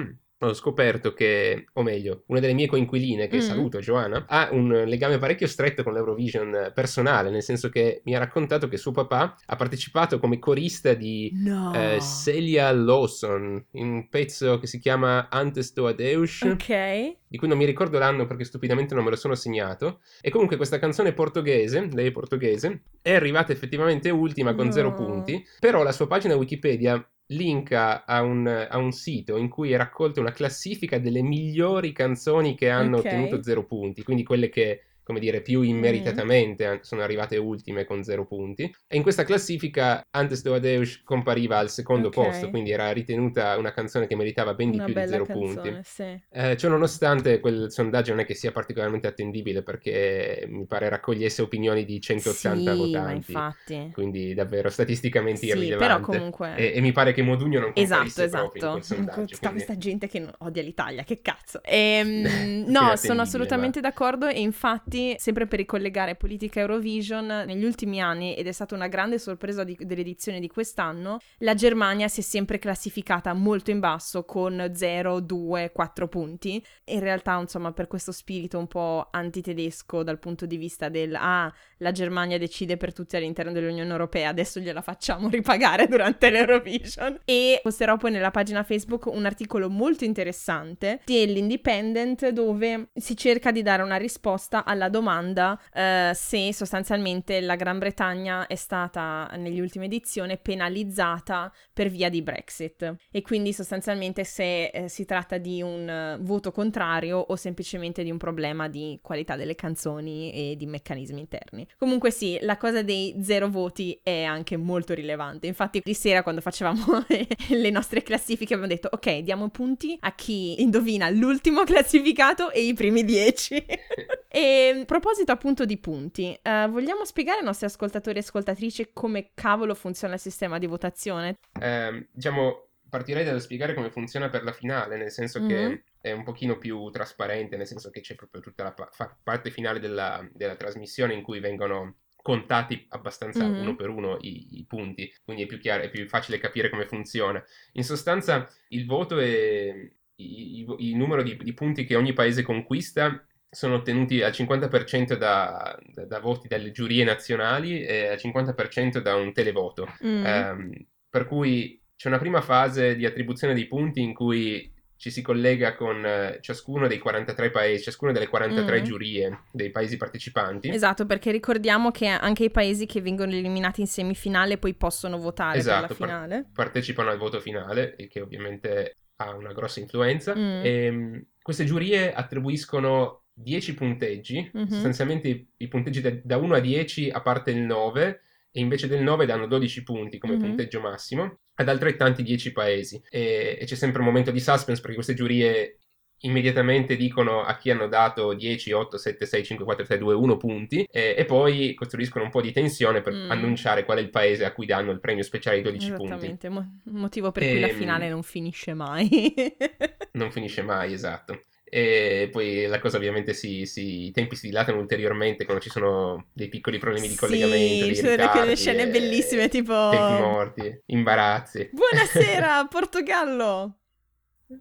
[0.48, 3.40] ho scoperto che, o meglio, una delle mie coinquiline, che Mm.
[3.40, 8.18] saluto, Giovanna, ha un legame parecchio stretto con l'Eurovision personale, nel senso che mi ha
[8.18, 11.72] raccontato che suo papà ha partecipato come corista di No.
[11.74, 17.16] eh, Celia Lawson in un pezzo che si chiama Antes do Adeus, Ok.
[17.26, 20.00] di cui non mi ricordo l'anno perché stupidamente non me lo sono segnato.
[20.20, 24.72] E comunque questa canzone portoghese, lei è portoghese, è arrivata effettivamente ultima con No.
[24.72, 29.72] zero punti, però la sua pagina Wikipedia linka a un, a un sito in cui
[29.72, 33.04] è raccolta una classifica delle migliori canzoni che hanno Ok.
[33.04, 38.02] ottenuto zero punti, quindi quelle che come dire, più immeritatamente an- sono arrivate ultime con
[38.02, 38.62] zero punti.
[38.88, 42.14] E in questa classifica Antes do Adeus compariva al secondo Ok.
[42.14, 45.72] posto, quindi era ritenuta una canzone che meritava ben di Una più di zero canzone,
[45.72, 45.80] punti.
[45.84, 46.20] sì.
[46.30, 51.42] Eh, ciò nonostante, quel sondaggio non è che sia particolarmente attendibile perché mi pare raccogliesse
[51.42, 53.32] opinioni di 180 sì, votanti.
[53.32, 53.54] ma.
[53.92, 56.16] Quindi davvero statisticamente Sì, irrilevante.
[56.16, 56.56] comunque...
[56.56, 58.80] E, e mi pare che Modugno non Esatto, esatto.
[58.80, 59.36] sondaggio.
[59.38, 61.60] Quindi- questa gente che odia l'Italia, che cazzo.
[61.84, 68.34] Ehm, no, sono assolutamente d'accordo e infatti, sempre per ricollegare politica Eurovision, negli ultimi anni,
[68.34, 72.58] ed è stata una grande sorpresa di- dell'edizione di quest'anno, la Germania si è sempre
[72.58, 76.64] classificata molto in basso con 0, 2, 4 punti.
[76.86, 81.52] In realtà, insomma, per questo spirito un po' antitedesco dal punto di vista del ah,
[81.78, 87.20] la Germania decide per tutti all'interno dell'Unione Europea, adesso gliela facciamo ripagare durante l'Eurovision.
[87.24, 93.62] E posterò poi nella pagina Facebook un articolo molto interessante dell'Independent dove si cerca di
[93.62, 99.86] dare una risposta alla domanda eh, se sostanzialmente la Gran Bretagna è stata negli ultime
[99.86, 105.88] edizioni penalizzata per via di Brexit e quindi sostanzialmente se eh, si tratta di un
[105.88, 111.20] eh, voto contrario o semplicemente di un problema di qualità delle canzoni e di meccanismi
[111.20, 111.66] interni.
[111.78, 115.46] Comunque sì, la cosa dei zero voti è anche molto rilevante.
[115.46, 117.04] Infatti di sera quando facevamo
[117.48, 122.74] le nostre classifiche abbiamo detto ok, diamo punti a chi indovina l'ultimo classificato e i
[122.74, 123.64] primi dieci.
[124.28, 129.30] e a proposito appunto di punti, eh, vogliamo spiegare ai nostri ascoltatori e ascoltatrici come
[129.34, 131.38] cavolo funziona il sistema di votazione?
[131.60, 135.48] Ehm, diciamo, partirei dallo spiegare come funziona per la finale, nel senso Mhm.
[135.48, 139.16] che è un pochino più trasparente, nel senso che c'è proprio tutta la pa- fa-
[139.22, 143.60] parte finale della, della trasmissione in cui vengono contati abbastanza Mhm.
[143.60, 146.86] uno per uno i, i punti, quindi è più chiaro, è più facile capire come
[146.86, 147.42] funziona.
[147.72, 152.42] In sostanza il voto è i- i- il numero di, di punti che ogni paese
[152.42, 153.22] conquista
[153.54, 159.14] sono ottenuti al 50% da, da- da voti dalle giurie nazionali e al 50% da
[159.14, 159.86] un televoto.
[160.04, 160.26] Mm.
[160.26, 160.72] Ehm,
[161.08, 165.74] per cui c'è una prima fase di attribuzione dei punti in cui ci si collega
[165.74, 168.84] con eh, ciascuno dei 43 paesi, ciascuna delle 43 Mm.
[168.84, 170.68] giurie dei paesi partecipanti.
[170.70, 175.58] Esatto, perché ricordiamo che anche i paesi che vengono eliminati in semifinale poi possono votare
[175.58, 176.46] Esatto, per par- la finale.
[176.52, 180.34] partecipano al voto finale, il che ovviamente ha una grossa influenza.
[180.34, 180.60] Mm.
[180.64, 184.68] Ehm, queste giurie attribuiscono 10 punteggi, Mhm.
[184.68, 188.20] sostanzialmente i, i punteggi da, da 1 a 10 a parte il 9
[188.52, 190.40] e invece del 9 danno 12 punti come Mhm.
[190.40, 194.94] punteggio massimo ad altrettanti 10 paesi e, e c'è sempre un momento di suspense perché
[194.96, 195.78] queste giurie
[196.24, 200.36] immediatamente dicono a chi hanno dato 10, 8, 7, 6, 5, 4, 3, 2, 1
[200.36, 203.30] punti e, e poi costruiscono un po' di tensione per Mm.
[203.30, 206.04] annunciare qual è il paese a cui danno il premio speciale di 12 punti.
[206.04, 209.08] Esattamente, mo- motivo per cui la Ehm, finale non finisce mai.
[210.14, 211.42] Non finisce mai, esatto.
[211.74, 216.26] E poi la cosa ovviamente si, si- i tempi si dilatano ulteriormente quando ci sono
[216.32, 220.22] dei piccoli problemi di Sì, collegamento, dei ci sono ritardi scene e bellissime, tipo- tempi
[220.22, 221.70] morti, imbarazzi.
[221.72, 223.78] Buonasera, Portogallo!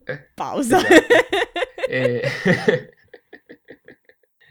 [0.05, 0.77] Eh, Pausa.
[0.79, 1.05] Esatto.
[1.85, 2.21] E...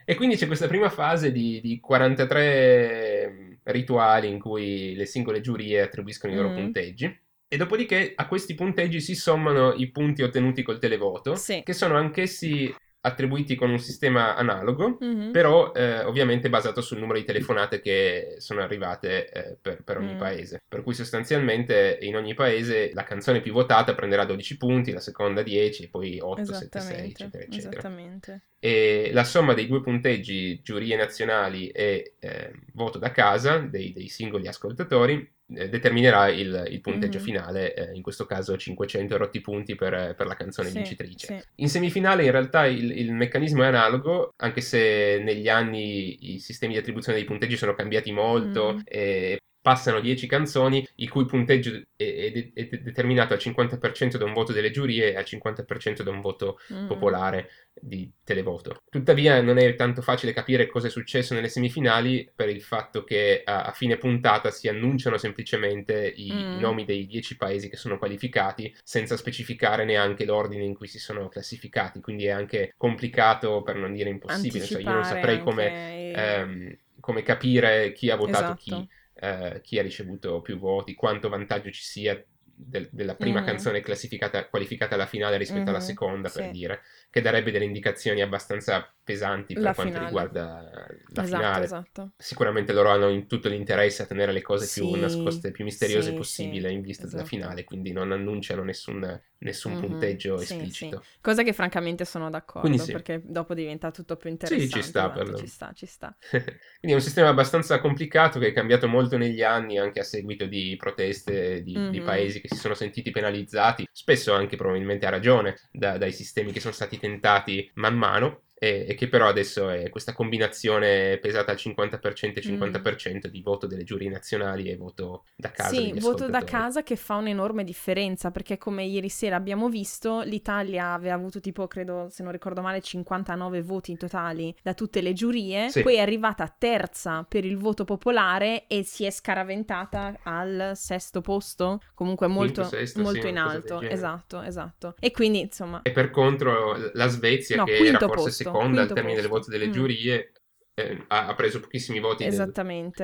[0.04, 5.80] e quindi c'è questa prima fase di, di 43 rituali in cui le singole giurie
[5.80, 6.54] attribuiscono i loro Mm.
[6.54, 7.20] punteggi.
[7.52, 11.60] E dopodiché a questi punteggi si sommano i punti ottenuti col televoto, Sì.
[11.62, 15.32] che sono anch'essi attribuiti con un sistema analogo, Mhm.
[15.32, 20.14] però eh, ovviamente basato sul numero di telefonate che sono arrivate eh, per, per ogni
[20.14, 20.18] Mm.
[20.18, 20.62] paese.
[20.66, 25.42] Per cui sostanzialmente in ogni paese la canzone più votata prenderà 12 punti, la seconda
[25.42, 27.70] 10, poi 8, 7, 6, Esattamente, eccetera, eccetera.
[27.70, 28.40] esattamente.
[28.60, 34.08] E la somma dei due punteggi, giurie nazionali e eh, voto da casa dei, dei
[34.08, 37.24] singoli ascoltatori, determinerà il, il punteggio Mhm.
[37.24, 41.26] finale, eh, in questo caso 500 rotti punti per, per la canzone Sì, vincitrice.
[41.26, 41.42] sì.
[41.56, 46.72] In semifinale in realtà il, il meccanismo è analogo, anche se negli anni i sistemi
[46.74, 48.78] di attribuzione dei punteggi sono cambiati molto Mm.
[48.84, 54.24] e passano 10 canzoni il cui punteggio è, è è de- determinato al 50% da
[54.24, 56.86] un voto delle giurie e al 50% da un voto Mhm.
[56.86, 58.82] popolare di televoto.
[58.90, 63.42] Tuttavia non è tanto facile capire cosa è successo nelle semifinali per il fatto che
[63.44, 66.56] a, a fine puntata si annunciano semplicemente i, Mm.
[66.56, 70.98] i nomi dei 10 paesi che sono qualificati senza specificare neanche l'ordine in cui si
[70.98, 75.74] sono classificati, quindi è anche complicato per non dire impossibile, cioè io non saprei come,
[76.10, 78.54] ehm, come capire chi ha votato Esatto.
[78.54, 78.88] chi,
[79.22, 82.22] eh, chi ha ricevuto più voti, quanto vantaggio ci sia
[82.54, 83.42] del- della prima Mhm.
[83.42, 86.48] canzone classificata, qualificata alla finale rispetto alla Mhm, seconda, per sì.
[86.48, 86.82] dire,
[87.12, 89.98] che darebbe delle indicazioni abbastanza pesanti per La quanto finale.
[89.98, 91.60] riguarda la esatto, finale.
[91.60, 92.12] esatto.
[92.16, 96.12] Sicuramente loro hanno in tutto l'interesse a tenere le cose più Sì, nascoste, più misteriose
[96.12, 97.24] sì, possibile sì, in vista della esatto.
[97.24, 101.02] finale, quindi non annunciano nessun, nessun Mhm, punteggio sì, esplicito.
[101.20, 102.92] Cosa che francamente sono d'accordo, sì.
[102.92, 104.68] perché dopo diventa tutto più interessante.
[104.70, 106.16] ci sta esatto, per- ci sta, ci sta.
[106.30, 110.46] Quindi è un sistema abbastanza complicato che è cambiato molto negli anni anche a seguito
[110.46, 112.02] di proteste di, di Mhm.
[112.02, 116.60] paesi che si sono sentiti penalizzati, spesso anche probabilmente a ragione da- dai sistemi che
[116.60, 118.28] sono stati tentati man mano
[118.62, 123.66] e, e che però adesso è questa combinazione pesata al 50% e 50% di voto
[123.66, 125.80] delle giurie nazionali e voto da casa.
[125.80, 125.94] Mm.
[125.94, 130.92] Sì, voto da casa che fa un'enorme differenza perché come ieri sera abbiamo visto l'Italia
[130.92, 135.12] aveva avuto tipo credo se non ricordo male 59 voti in totali da tutte le
[135.12, 135.82] giurie, Sì.
[135.82, 141.80] poi è arrivata terza per il voto popolare e si è scaraventata al sesto posto,
[141.94, 144.94] comunque molto, Quinto, sesto, molto sì, in alto, esatto, esatto.
[145.00, 148.92] E quindi insomma E per contro la Svezia, No, che era forse posto, seconda al
[148.92, 149.38] termine del posto.
[149.38, 149.72] voto delle Mm.
[149.72, 150.32] giurie,
[150.74, 152.50] eh, ha, ha preso pochissimi voti del-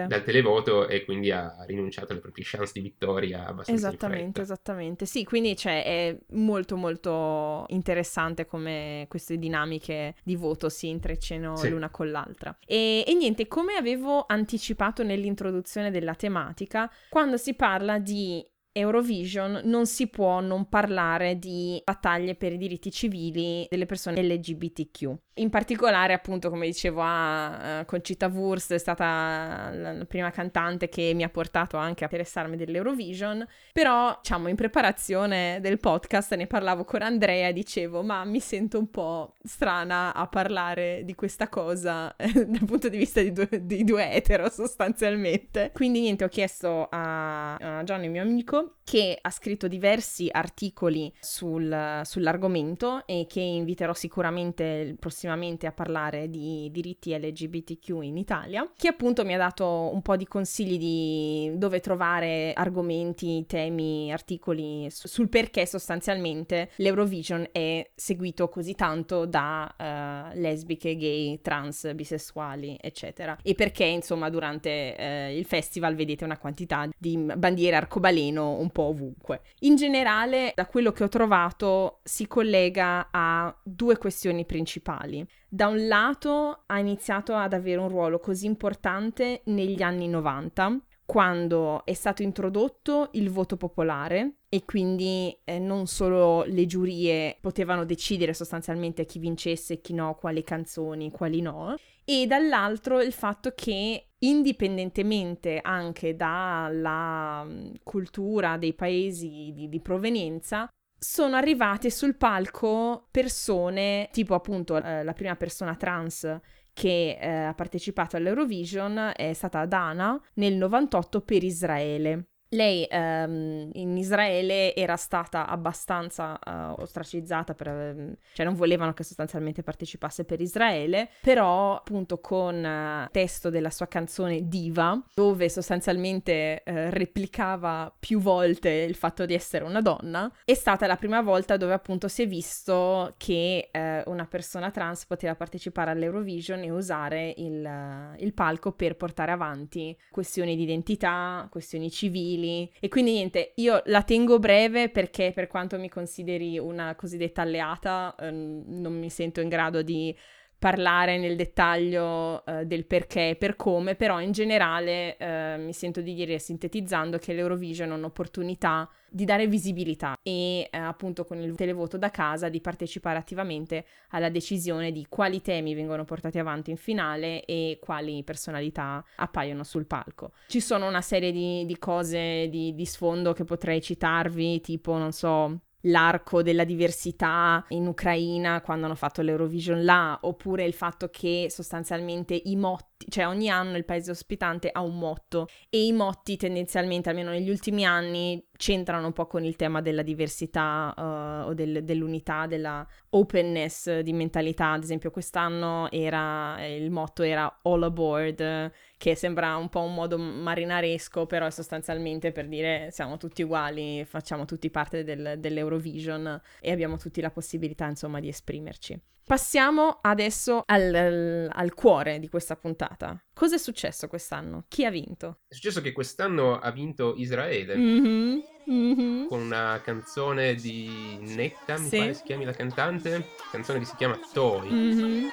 [0.09, 5.05] dal televoto e quindi ha rinunciato alle proprie chance di vittoria abbastanza Esattamente, esattamente.
[5.05, 11.69] Sì, quindi cioè, è molto molto interessante come queste dinamiche di voto si intreccino Sì.
[11.69, 12.57] l'una con l'altra.
[12.67, 19.87] E, e niente, come avevo anticipato nell'introduzione della tematica, quando si parla di Eurovision non
[19.87, 25.17] si può non parlare di battaglie per i diritti civili delle persone LGBTQ.
[25.39, 31.13] In particolare, appunto, come dicevo, a uh, Concita Wurst è stata la, prima cantante che
[31.15, 36.85] mi ha portato anche a interessarmi dell'Eurovision, però, diciamo, in preparazione del podcast ne parlavo
[36.85, 42.15] con Andrea e dicevo, ma mi sento un po' strana a parlare di questa cosa
[42.17, 45.71] eh, dal punto di vista di due, di due etero, sostanzialmente.
[45.73, 52.01] Quindi niente, ho chiesto a, a Johnny, mio amico, che ha scritto diversi articoli sul,
[52.05, 54.97] sull'argomento e che inviterò sicuramente
[55.29, 60.17] prossimamente a parlare di diritti LGBTQ in Italia, che appunto mi ha dato un po'
[60.17, 68.49] di consigli di dove trovare argomenti, temi, articoli su, sul perché sostanzialmente l'Eurovision è seguito
[68.49, 73.37] così tanto da uh, lesbiche, gay, trans, bisessuali, eccetera.
[73.43, 78.85] E perché insomma durante uh, il festival vedete una quantità di bandiere arcobaleno un po'
[78.85, 79.43] ovunque.
[79.61, 85.18] In generale, da quello che ho trovato, si collega a due questioni principali.
[85.49, 91.87] Da un lato ha iniziato ad avere un ruolo così importante negli anni 90, quando
[91.87, 98.35] è stato introdotto il voto popolare e quindi eh, non solo le giurie potevano decidere
[98.35, 105.61] sostanzialmente chi vincesse, chi no, quali canzoni, quali no, e dall'altro il fatto che indipendentemente
[105.63, 107.47] anche dalla
[107.83, 115.13] cultura dei paesi di, di provenienza, sono arrivate sul palco persone, tipo appunto eh, la
[115.13, 116.41] prima persona trans
[116.73, 122.29] che eh, ha partecipato all'Eurovision è stata Dana nel 98 per Israele.
[122.51, 129.05] Lei ehm, in Israele era stata abbastanza uh, ostracizzata, per, ehm, cioè non volevano che
[129.05, 136.63] sostanzialmente partecipasse per Israele, però appunto con uh, testo della sua canzone Diva, dove sostanzialmente
[136.65, 141.59] uh, replicava più volte il fatto di essere una donna, è stata la prima volta
[141.59, 143.71] dove appunto si è visto che
[144.07, 150.57] una persona trans poteva partecipare all'Eurovision e usare il, il palco per portare avanti questioni
[150.57, 152.71] di identità, questioni civili, simili.
[152.81, 158.15] E quindi niente, io la tengo breve perché per quanto mi consideri una cosiddetta alleata,
[158.19, 160.17] ehm, non mi sento in grado di
[160.59, 166.01] parlare nel dettaglio uh, del perché e per come, però in generale uh, mi sento
[166.01, 171.55] di dire, sintetizzando, che l'Eurovision è un'opportunità di dare visibilità e uh, appunto con il
[171.55, 176.77] televoto da casa di partecipare attivamente alla decisione di quali temi vengono portati avanti in
[176.77, 180.33] finale e quali personalità appaiono sul palco.
[180.49, 185.13] Ci sono una serie di, di cose di, di sfondo che potrei citarvi, tipo, non
[185.13, 191.47] so, l'arco della diversità in Ucraina quando hanno fatto l'Eurovision là, oppure il fatto che
[191.51, 196.37] sostanzialmente i motti, cioè ogni anno il paese ospitante ha un motto e i motti
[196.37, 201.55] tendenzialmente, almeno negli ultimi anni, c'entrano un po' con il tema della diversità uh, o
[201.55, 204.73] del, dell'unità, della openness di mentalità.
[204.73, 210.19] Ad esempio quest'anno era, il motto era all aboard, che sembra un po' un modo
[210.19, 216.73] marinaresco, però è sostanzialmente per dire siamo tutti uguali, facciamo tutti parte del, dell'Eurovision e
[216.73, 219.01] abbiamo tutti la possibilità insomma di esprimerci.
[219.25, 223.23] Passiamo adesso al, al, al, cuore di questa puntata.
[223.35, 224.65] Cosa è successo quest'anno?
[224.69, 225.41] Chi ha vinto?
[225.47, 228.39] È successo che quest'anno ha vinto Israele mm-hmm,
[228.71, 229.27] mm-hmm.
[229.27, 231.99] con una canzone di Netta, mi sì.
[231.99, 234.71] pare si chiami la cantante, canzone che si chiama Toy.
[234.71, 235.29] Mm-hmm.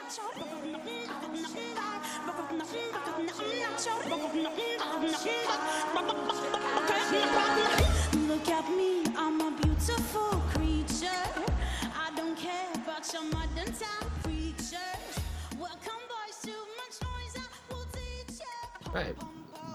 [18.95, 19.13] Beh,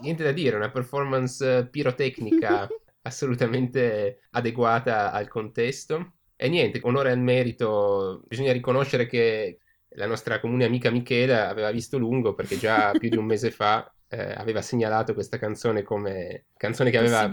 [0.00, 2.66] niente da dire, una performance pirotecnica
[3.02, 6.14] assolutamente adeguata al contesto.
[6.34, 9.58] E niente, onore al merito, bisogna riconoscere che
[9.96, 13.92] la nostra comune amica Michela aveva visto lungo perché già più di un mese fa
[14.12, 17.28] eh, aveva segnalato questa canzone come canzone che aveva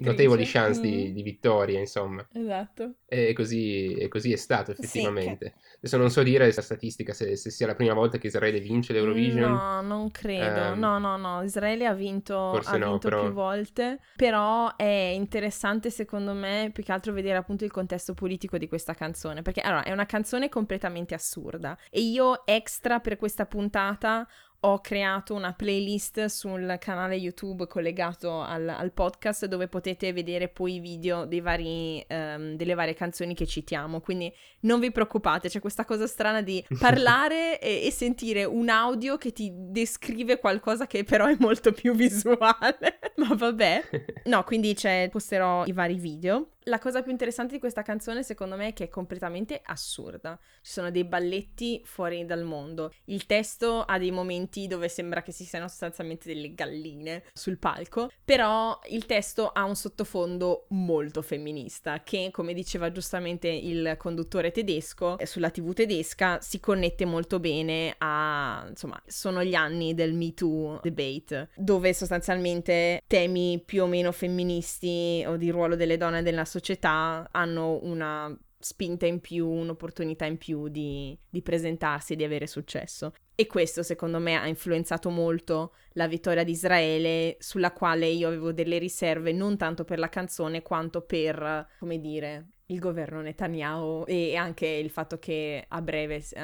[0.00, 1.12] notevoli chance di, Mm.
[1.14, 2.26] di vittoria, insomma.
[2.32, 2.96] Esatto.
[3.06, 5.54] E così, e così è stato Sì, effettivamente.
[5.78, 8.92] Adesso non so dire la statistica se, se sia la prima volta che Israele vince
[8.92, 9.50] l'Eurovision.
[9.50, 10.44] No, non credo.
[10.72, 11.42] Ehm, no, no, no.
[11.42, 14.00] Israele ha vinto, ha no, vinto però- più volte.
[14.16, 18.94] Però è interessante, secondo me, più che altro vedere appunto il contesto politico di questa
[18.94, 19.40] canzone.
[19.42, 21.76] Perché allora è una canzone completamente assurda.
[21.90, 24.26] E io extra per questa puntata
[24.60, 30.76] ho creato una playlist sul canale YouTube collegato al, al podcast dove potete vedere poi
[30.76, 34.00] i video dei vari, ehm, delle varie canzoni che citiamo.
[34.00, 39.16] Quindi non vi preoccupate, c'è questa cosa strana di parlare e, e sentire un audio
[39.16, 42.98] che ti descrive qualcosa che però è molto più visuale.
[43.16, 43.84] Ma vabbè.
[44.28, 46.50] No, quindi c'è, posterò i vari video.
[46.64, 50.38] La cosa più interessante di questa canzone, secondo me, è che è completamente assurda.
[50.60, 52.92] Ci sono dei balletti fuori dal mondo.
[53.04, 58.10] Il testo ha dei momenti dove sembra che ci siano sostanzialmente delle galline sul palco,
[58.24, 65.18] però il testo ha un sottofondo molto femminista che, come diceva giustamente il conduttore tedesco,
[65.18, 70.34] eh, sulla TV tedesca si connette molto bene a, insomma, sono gli anni del Me
[70.34, 76.44] Too debate, dove sostanzialmente temi più o meno femministi o di ruolo delle donne nella
[76.44, 82.46] società hanno una spinta in più, un'opportunità in più di, di presentarsi e di avere
[82.46, 83.12] successo.
[83.34, 88.52] E questo secondo me ha influenzato molto la vittoria di Israele, sulla quale io avevo
[88.52, 94.36] delle riserve non tanto per la canzone quanto per, come dire, il governo Netanyahu e
[94.36, 96.40] anche il fatto che a breve eh,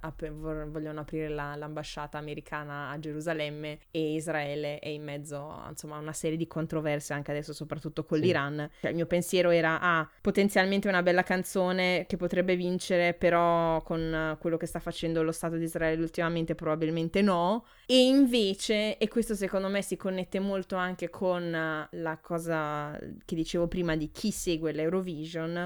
[0.00, 5.98] ap- vogliono aprire la- l'ambasciata americana a Gerusalemme e Israele è in mezzo a insomma,
[5.98, 8.24] una serie di controversie anche adesso soprattutto con Sì.
[8.24, 8.70] l'Iran.
[8.80, 14.36] Cioè, il mio pensiero era ah, potenzialmente una bella canzone che potrebbe vincere però con
[14.40, 19.34] quello che sta facendo lo Stato di Israele ultimamente probabilmente no e invece e questo
[19.34, 21.50] secondo me si connette molto anche con
[21.90, 25.56] la cosa che dicevo prima di chi segue l'Eurovision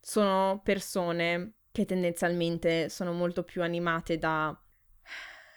[0.00, 4.56] sono persone che tendenzialmente sono molto più animate da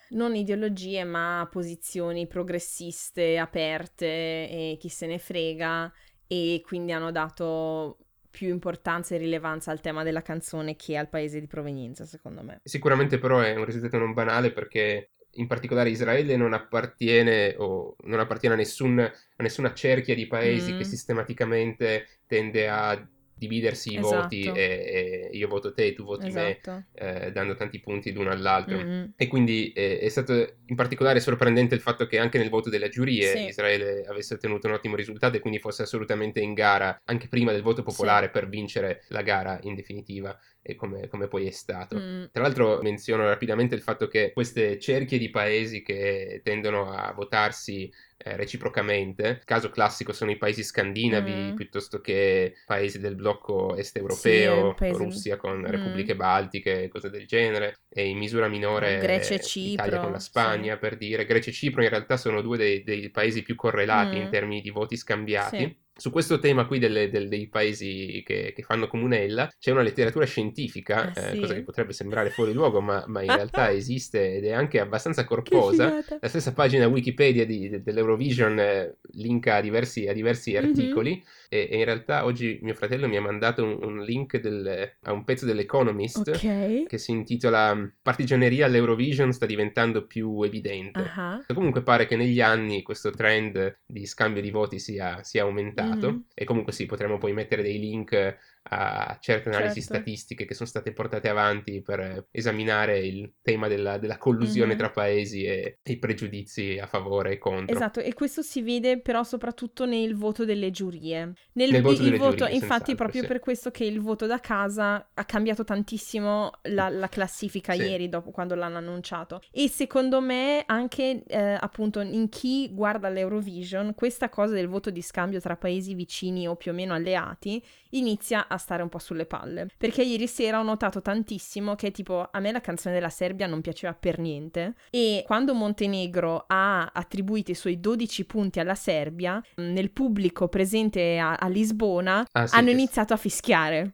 [0.09, 5.91] non ideologie, ma posizioni progressiste, aperte e chi se ne frega
[6.27, 7.97] e quindi hanno dato
[8.29, 12.59] più importanza e rilevanza al tema della canzone che al paese di provenienza, secondo me.
[12.63, 18.19] Sicuramente però è un risultato non banale perché in particolare Israele non appartiene, o non
[18.19, 20.77] appartiene a, nessun- a nessuna cerchia di paesi Mm.
[20.77, 23.07] che sistematicamente tende a
[23.37, 24.15] dividersi i Esatto.
[24.21, 26.83] voti e, e io voto te, tu voti me, Esatto.
[26.93, 28.77] eh, dando tanti punti l'uno all'altro.
[28.77, 29.13] Mm-mm.
[29.15, 30.33] E quindi eh, è stato
[30.65, 33.45] in particolare sorprendente il fatto che anche nel voto della giuria Sì.
[33.45, 37.61] Israele avesse ottenuto un ottimo risultato e quindi fosse assolutamente in gara anche prima del
[37.61, 41.97] voto popolare per vincere la gara in definitiva e come, come poi è stato.
[41.97, 42.25] Mm.
[42.31, 47.89] Tra l'altro menziono rapidamente il fatto che queste cerchie di paesi che tendono a votarsi
[48.17, 51.55] eh, reciprocamente, caso classico sono i paesi scandinavi Mm.
[51.55, 55.65] piuttosto che paesi del blocco est Sì, europeo, paesi- Russia con Mm.
[55.65, 60.11] repubbliche baltiche, cose del genere, e in misura minore Grecia e eh, Cipro, l'Italia con
[60.11, 60.29] la sì.
[60.29, 61.25] Spagna, per dire.
[61.25, 64.21] Grecia e Cipro in realtà sono due dei, dei paesi più correlati Mm.
[64.21, 65.63] in termini di voti scambiati.
[65.63, 65.77] Sì.
[65.97, 70.25] Su questo tema qui delle- del- dei paesi che, che fanno comunella c'è una letteratura
[70.25, 71.39] scientifica, Ah, eh, sì?
[71.39, 75.23] cosa che potrebbe sembrare fuori luogo, ma, ma in realtà esiste ed è anche abbastanza
[75.25, 75.95] corposa.
[76.19, 80.57] La stessa pagina Wikipedia di- de- dell'Eurovision eh, linka a diversi, a diversi Mhm.
[80.57, 84.95] articoli e, e in realtà oggi mio fratello mi ha mandato un, un link del-
[85.03, 86.85] a un pezzo dell'Economist Ok.
[86.87, 90.99] che si intitola Partigianeria all'Eurovision sta diventando più evidente.
[91.15, 91.43] Ah.
[91.53, 96.25] Comunque pare che negli anni questo trend di scambio di voti sia, sia aumentato Mhm.
[96.33, 98.37] e comunque sì, potremmo poi mettere dei link
[98.69, 99.93] a certe analisi Certo.
[99.95, 104.77] statistiche che sono state portate avanti per esaminare il tema della, della collusione Mhm.
[104.77, 107.75] tra paesi e, e i pregiudizi a favore e contro.
[107.75, 111.33] Esatto, e questo si vede però soprattutto nel voto delle giurie.
[111.53, 113.27] Nel, Nel voto il delle voto- giurie, infatti, proprio sì.
[113.27, 117.81] per questo che il voto da casa ha cambiato tantissimo la, la classifica Sì.
[117.81, 119.41] ieri, dopo quando l'hanno annunciato.
[119.51, 125.01] E secondo me, anche eh, appunto in chi guarda l'Eurovision, questa cosa del voto di
[125.01, 127.61] scambio tra paesi vicini o più o meno alleati
[127.91, 129.67] inizia a stare un po' sulle palle.
[129.77, 133.61] Perché ieri sera ho notato tantissimo che tipo a me la canzone della Serbia non
[133.61, 139.61] piaceva per niente e quando Montenegro ha attribuito i suoi 12 punti alla Serbia, mh,
[139.61, 143.93] nel pubblico presente a, a Lisbona Ah, sì, hanno iniziato a fischiare.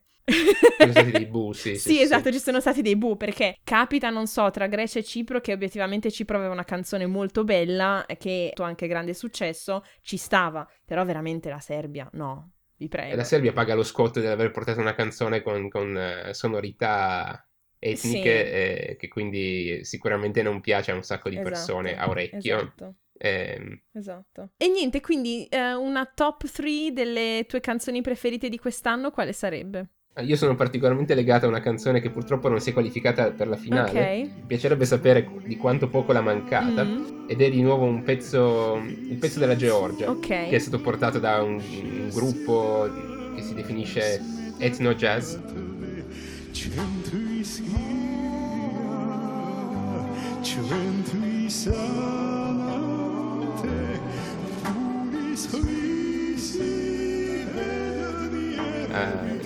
[0.77, 4.09] Sono stati dei bu, sì, sì, Sì, esatto, ci sono stati dei bu perché capita,
[4.09, 8.17] non so, tra Grecia e Cipro che obiettivamente Cipro aveva una canzone molto bella e
[8.17, 12.52] che ha avuto anche grande successo, ci stava, però veramente la Serbia, no,
[12.83, 13.15] vi E prego.
[13.15, 17.47] la Serbia paga lo scotto dell'aver portato una canzone con, con, eh, sonorità
[17.79, 22.57] etniche eh, che quindi sicuramente non piace a un sacco di persone Esatto, a orecchio.
[22.57, 22.95] Esatto.
[23.17, 24.49] Ehm, Esatto.
[24.57, 29.89] E niente, quindi eh, una top 3 delle tue canzoni preferite di quest'anno, quale sarebbe?
[30.21, 33.55] Io sono particolarmente legato a una canzone che purtroppo non si è qualificata per la
[33.55, 33.89] finale.
[33.89, 33.95] Ok.
[34.35, 36.83] Mi piacerebbe sapere di quanto poco l'ha mancata.
[36.83, 40.27] Mm, Ed è di nuovo un pezzo, il pezzo della Georgia, ok.
[40.27, 42.87] che è stato portato da un, un gruppo
[43.35, 44.21] che si definisce
[44.59, 45.33] Ethno Jazz.
[45.33, 45.41] Eh,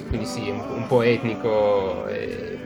[0.08, 2.57] quindi sì, un, un po' etnico, e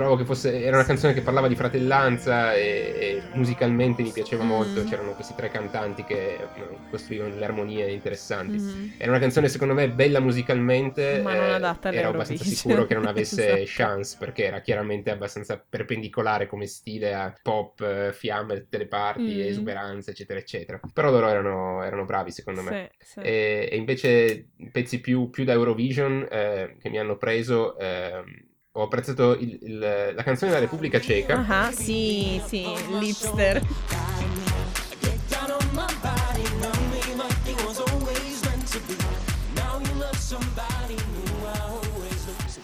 [0.00, 4.44] Trovo che fosse, era una canzone che parlava di fratellanza e, e musicalmente mi piaceva
[4.44, 4.46] Mm.
[4.46, 4.82] molto.
[4.82, 8.56] C'erano questi tre cantanti che eh, costruivano le armonie interessanti.
[8.56, 8.94] Mhm.
[8.96, 12.94] Era una canzone secondo me bella musicalmente, Ma non eh, adatta ero abbastanza sicuro che
[12.94, 13.64] non avesse Esatto.
[13.66, 18.86] chance perché era chiaramente abbastanza perpendicolare come stile a pop, eh, fiamme da tutte le
[18.88, 19.40] parti, Mm.
[19.48, 20.80] esuberanza, eccetera, eccetera.
[20.94, 22.90] Però loro erano, erano bravi secondo me.
[22.98, 23.20] Sì, sì.
[23.20, 28.82] E, e invece pezzi più, più da Eurovision eh, che mi hanno preso, ehm, ho
[28.82, 31.44] apprezzato il- il- la canzone della Repubblica Ceca.
[31.48, 32.64] Ah, sì, sì,
[32.98, 33.60] Lipster.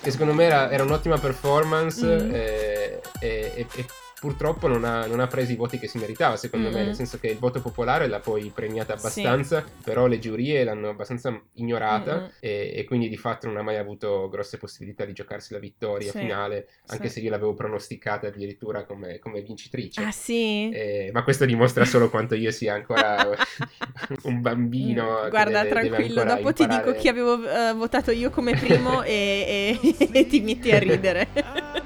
[0.01, 2.31] che secondo me era, era un'ottima performance Mm.
[2.35, 3.87] eh, e, e- e
[4.19, 6.87] purtroppo non ha, non ha preso i voti che si meritava secondo me, Mm-mm.
[6.87, 11.39] nel senso che il voto popolare l'ha poi premiata abbastanza, però le giurie l'hanno abbastanza
[11.55, 12.31] ignorata Mm-mm.
[12.41, 16.11] e, e quindi di fatto non ha mai avuto grosse possibilità di giocarsi la vittoria
[16.11, 17.15] Sì, finale, anche sì.
[17.15, 20.03] se io l'avevo pronosticata addirittura come, come vincitrice.
[20.03, 20.69] Ah, sì?
[20.73, 23.29] Eh, ma questo dimostra solo quanto io sia ancora
[24.25, 25.21] un bambino.
[25.23, 26.99] che Guarda, deve- deve tranquillo, ancora dopo ti dico imparare.
[26.99, 31.29] chi avevo eh, votato io come primo e, e- e ti metti a ridere.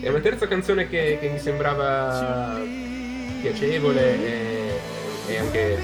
[0.00, 2.58] È una terza canzone che, che mi sembrava
[3.40, 4.80] piacevole e,
[5.28, 5.78] e anche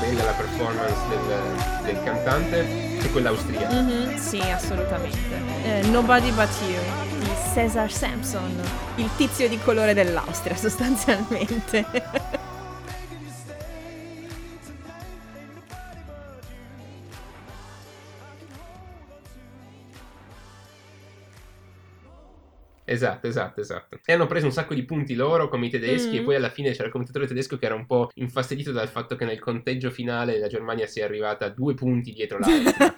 [0.00, 3.80] bella la performance del, del cantante, è quella austriaca.
[3.80, 5.18] Mhm, sì, assolutamente.
[5.64, 8.60] Eh, Nobody But You di Cesar Sampson,
[8.96, 11.84] il tizio di colore dell'Austria sostanzialmente.
[22.88, 23.98] Esatto, esatto, esatto.
[24.04, 26.20] E hanno preso un sacco di punti loro come i tedeschi Mm.
[26.20, 29.16] e poi alla fine c'era il commentatore tedesco che era un po' infastidito dal fatto
[29.16, 32.94] che nel conteggio finale la Germania sia arrivata a due punti dietro l'Austria.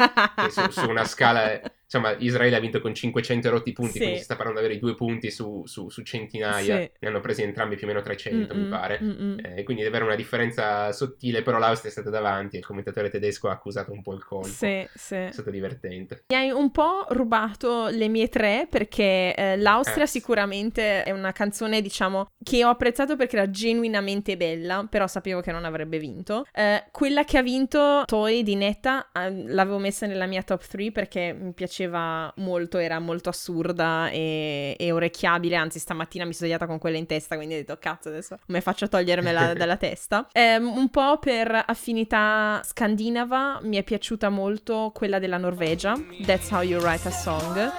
[0.51, 1.59] su, su una scala,
[1.91, 3.99] insomma, Israele ha vinto con 500 rotti punti, Sì.
[4.01, 6.91] quindi si sta parlando di avere i due punti su, su- su centinaia, Sì.
[6.99, 8.99] ne hanno presi entrambi più o meno 300 mi Mm-mm, pare.
[9.03, 9.39] mm-mm.
[9.43, 13.09] Eh, quindi deve avere una differenza sottile, però l'Austria è stata davanti e il commentatore
[13.09, 14.47] tedesco ha accusato un po' il colpo.
[14.49, 15.15] Sì, sì.
[15.15, 16.25] È stato divertente.
[16.29, 20.09] Mi hai un po' rubato le mie tre perché eh, l'Austria Eh.
[20.09, 25.53] sicuramente è una canzone, diciamo, che ho apprezzato perché era genuinamente bella, però sapevo che
[25.53, 26.45] non avrebbe vinto.
[26.53, 30.93] Eh, quella che ha vinto, Toy di Netta, eh, l'avevo messa nella mia top 3
[30.93, 36.67] perché mi piaceva molto, era molto assurda e, e orecchiabile, anzi stamattina mi sono svegliata
[36.67, 40.27] con quella in testa, quindi ho detto cazzo adesso come faccio a togliermela dalla testa.
[40.33, 46.63] Ehm, un po' per affinità scandinava mi è piaciuta molto quella della Norvegia, That's How
[46.63, 47.71] You Write a Song.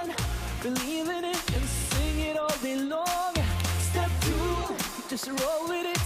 [0.62, 3.34] Believe in it and sing it all day long.
[3.80, 4.76] Step two,
[5.08, 5.99] just roll with it.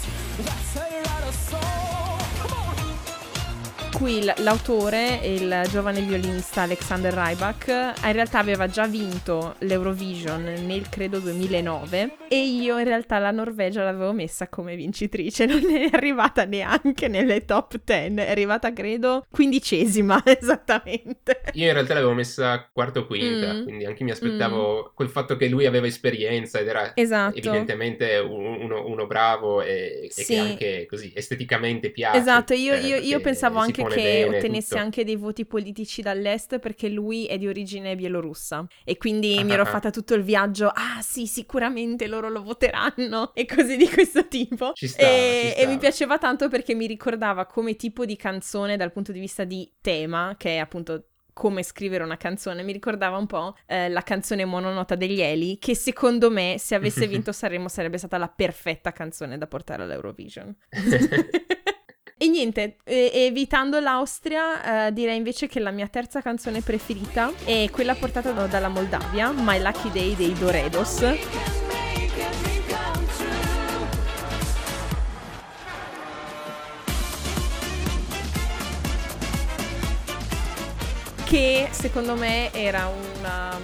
[4.04, 7.68] Qui l- l'autore, il giovane violinista Alexander Rybak,
[8.04, 13.82] in realtà aveva già vinto l'Eurovision nel credo 2009 e io in realtà la Norvegia
[13.82, 20.22] l'avevo messa come vincitrice, non è arrivata neanche nelle top 10, è arrivata credo quindicesima
[20.38, 21.39] esattamente.
[21.54, 23.64] Io in realtà l'avevo messa quarta o quinta, Mm.
[23.64, 27.38] quindi anche mi aspettavo quel fatto che lui aveva esperienza ed era Esatto.
[27.38, 30.26] evidentemente un- uno, uno bravo e, e Sì.
[30.26, 32.18] che anche così esteticamente piace.
[32.18, 34.82] Esatto, io, eh, io- io pensavo anche pone che ottenesse tutto.
[34.82, 39.64] anche dei voti politici dall'est perché lui è di origine bielorussa e quindi mi ero
[39.64, 39.66] Ah.
[39.66, 44.72] fatta tutto il viaggio, ah sì, sicuramente loro lo voteranno e così di questo tipo.
[44.74, 48.78] Ci stava, e, ci e mi piaceva tanto perché mi ricordava come tipo di canzone
[48.78, 53.18] dal punto di vista di tema, che è appunto come scrivere una canzone, mi ricordava
[53.18, 57.68] un po' eh, la canzone mononota degli Eli, che secondo me se avesse vinto Sanremo
[57.70, 60.56] sarebbe stata la perfetta canzone da portare all'Eurovision.
[62.24, 67.96] E niente, evitando l'Austria, eh, direi invece che la mia terza canzone preferita è quella
[67.96, 71.02] portata da- dalla Moldavia, My Lucky Day dei Doredos.
[81.26, 83.60] Che secondo me era una,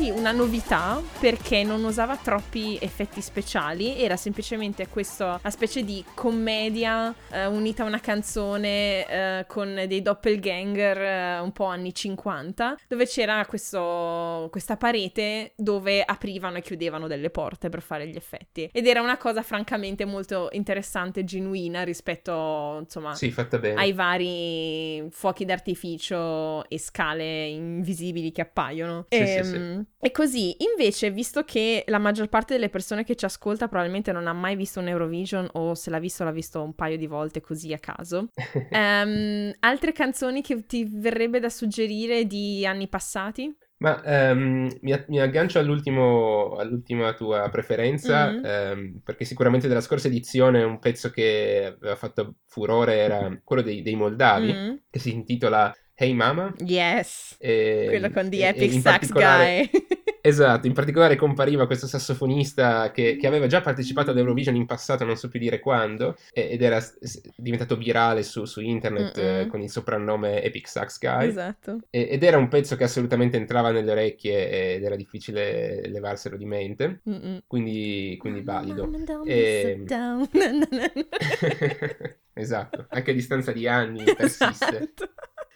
[0.00, 7.14] sì, una novità perché non usava troppi effetti speciali, era semplicemente questa specie di commedia
[7.30, 13.04] eh, unita a una canzone eh, con dei doppelganger eh, un po' anni 50, dove
[13.06, 18.70] c'era questo- questa parete dove aprivano e chiudevano delle porte per fare gli effetti.
[18.72, 23.78] Ed era una cosa francamente molto interessante e genuina rispetto, insomma, Sì, fatta bene.
[23.78, 29.04] ai vari fuochi d'artificio e scale invisibili che appaiono.
[29.10, 29.88] Sì, e, sì, sì.
[29.98, 34.26] E così, invece, visto che la maggior parte delle persone che ci ascolta probabilmente non
[34.26, 37.40] ha mai visto un Eurovision o se l'ha visto l'ha visto un paio di volte
[37.40, 38.28] così a caso,
[38.70, 43.54] ehm, altre canzoni che ti verrebbe da suggerire di anni passati?
[43.78, 48.44] Ma ehm, mi, mi aggancio all'ultimo- all'ultima tua preferenza, Mhm.
[48.44, 53.80] ehm, perché sicuramente della scorsa edizione un pezzo che aveva fatto furore era quello dei,
[53.80, 54.74] dei Moldavi, Mm.
[54.90, 56.54] che si intitola Hey Mama.
[56.64, 57.36] Yes.
[57.38, 59.68] e- Quello con The Epic Sax Guy.
[60.22, 65.02] Esatto, in particolare compariva questo sassofonista che, che aveva già partecipato ad Eurovision in passato,
[65.06, 66.78] non so più dire quando, ed era
[67.36, 71.26] diventato virale su, su internet eh, con il soprannome Epic Sax Guy.
[71.28, 71.78] Esatto.
[71.88, 76.44] E- Ed era un pezzo che assolutamente entrava nelle orecchie ed era difficile levarselo di
[76.44, 77.44] mente, Mm-mm.
[77.46, 78.90] quindi, quindi valido.
[79.24, 80.28] E- down.
[82.32, 84.48] Esatto, anche a distanza di anni persiste.
[84.66, 85.10] Esatto.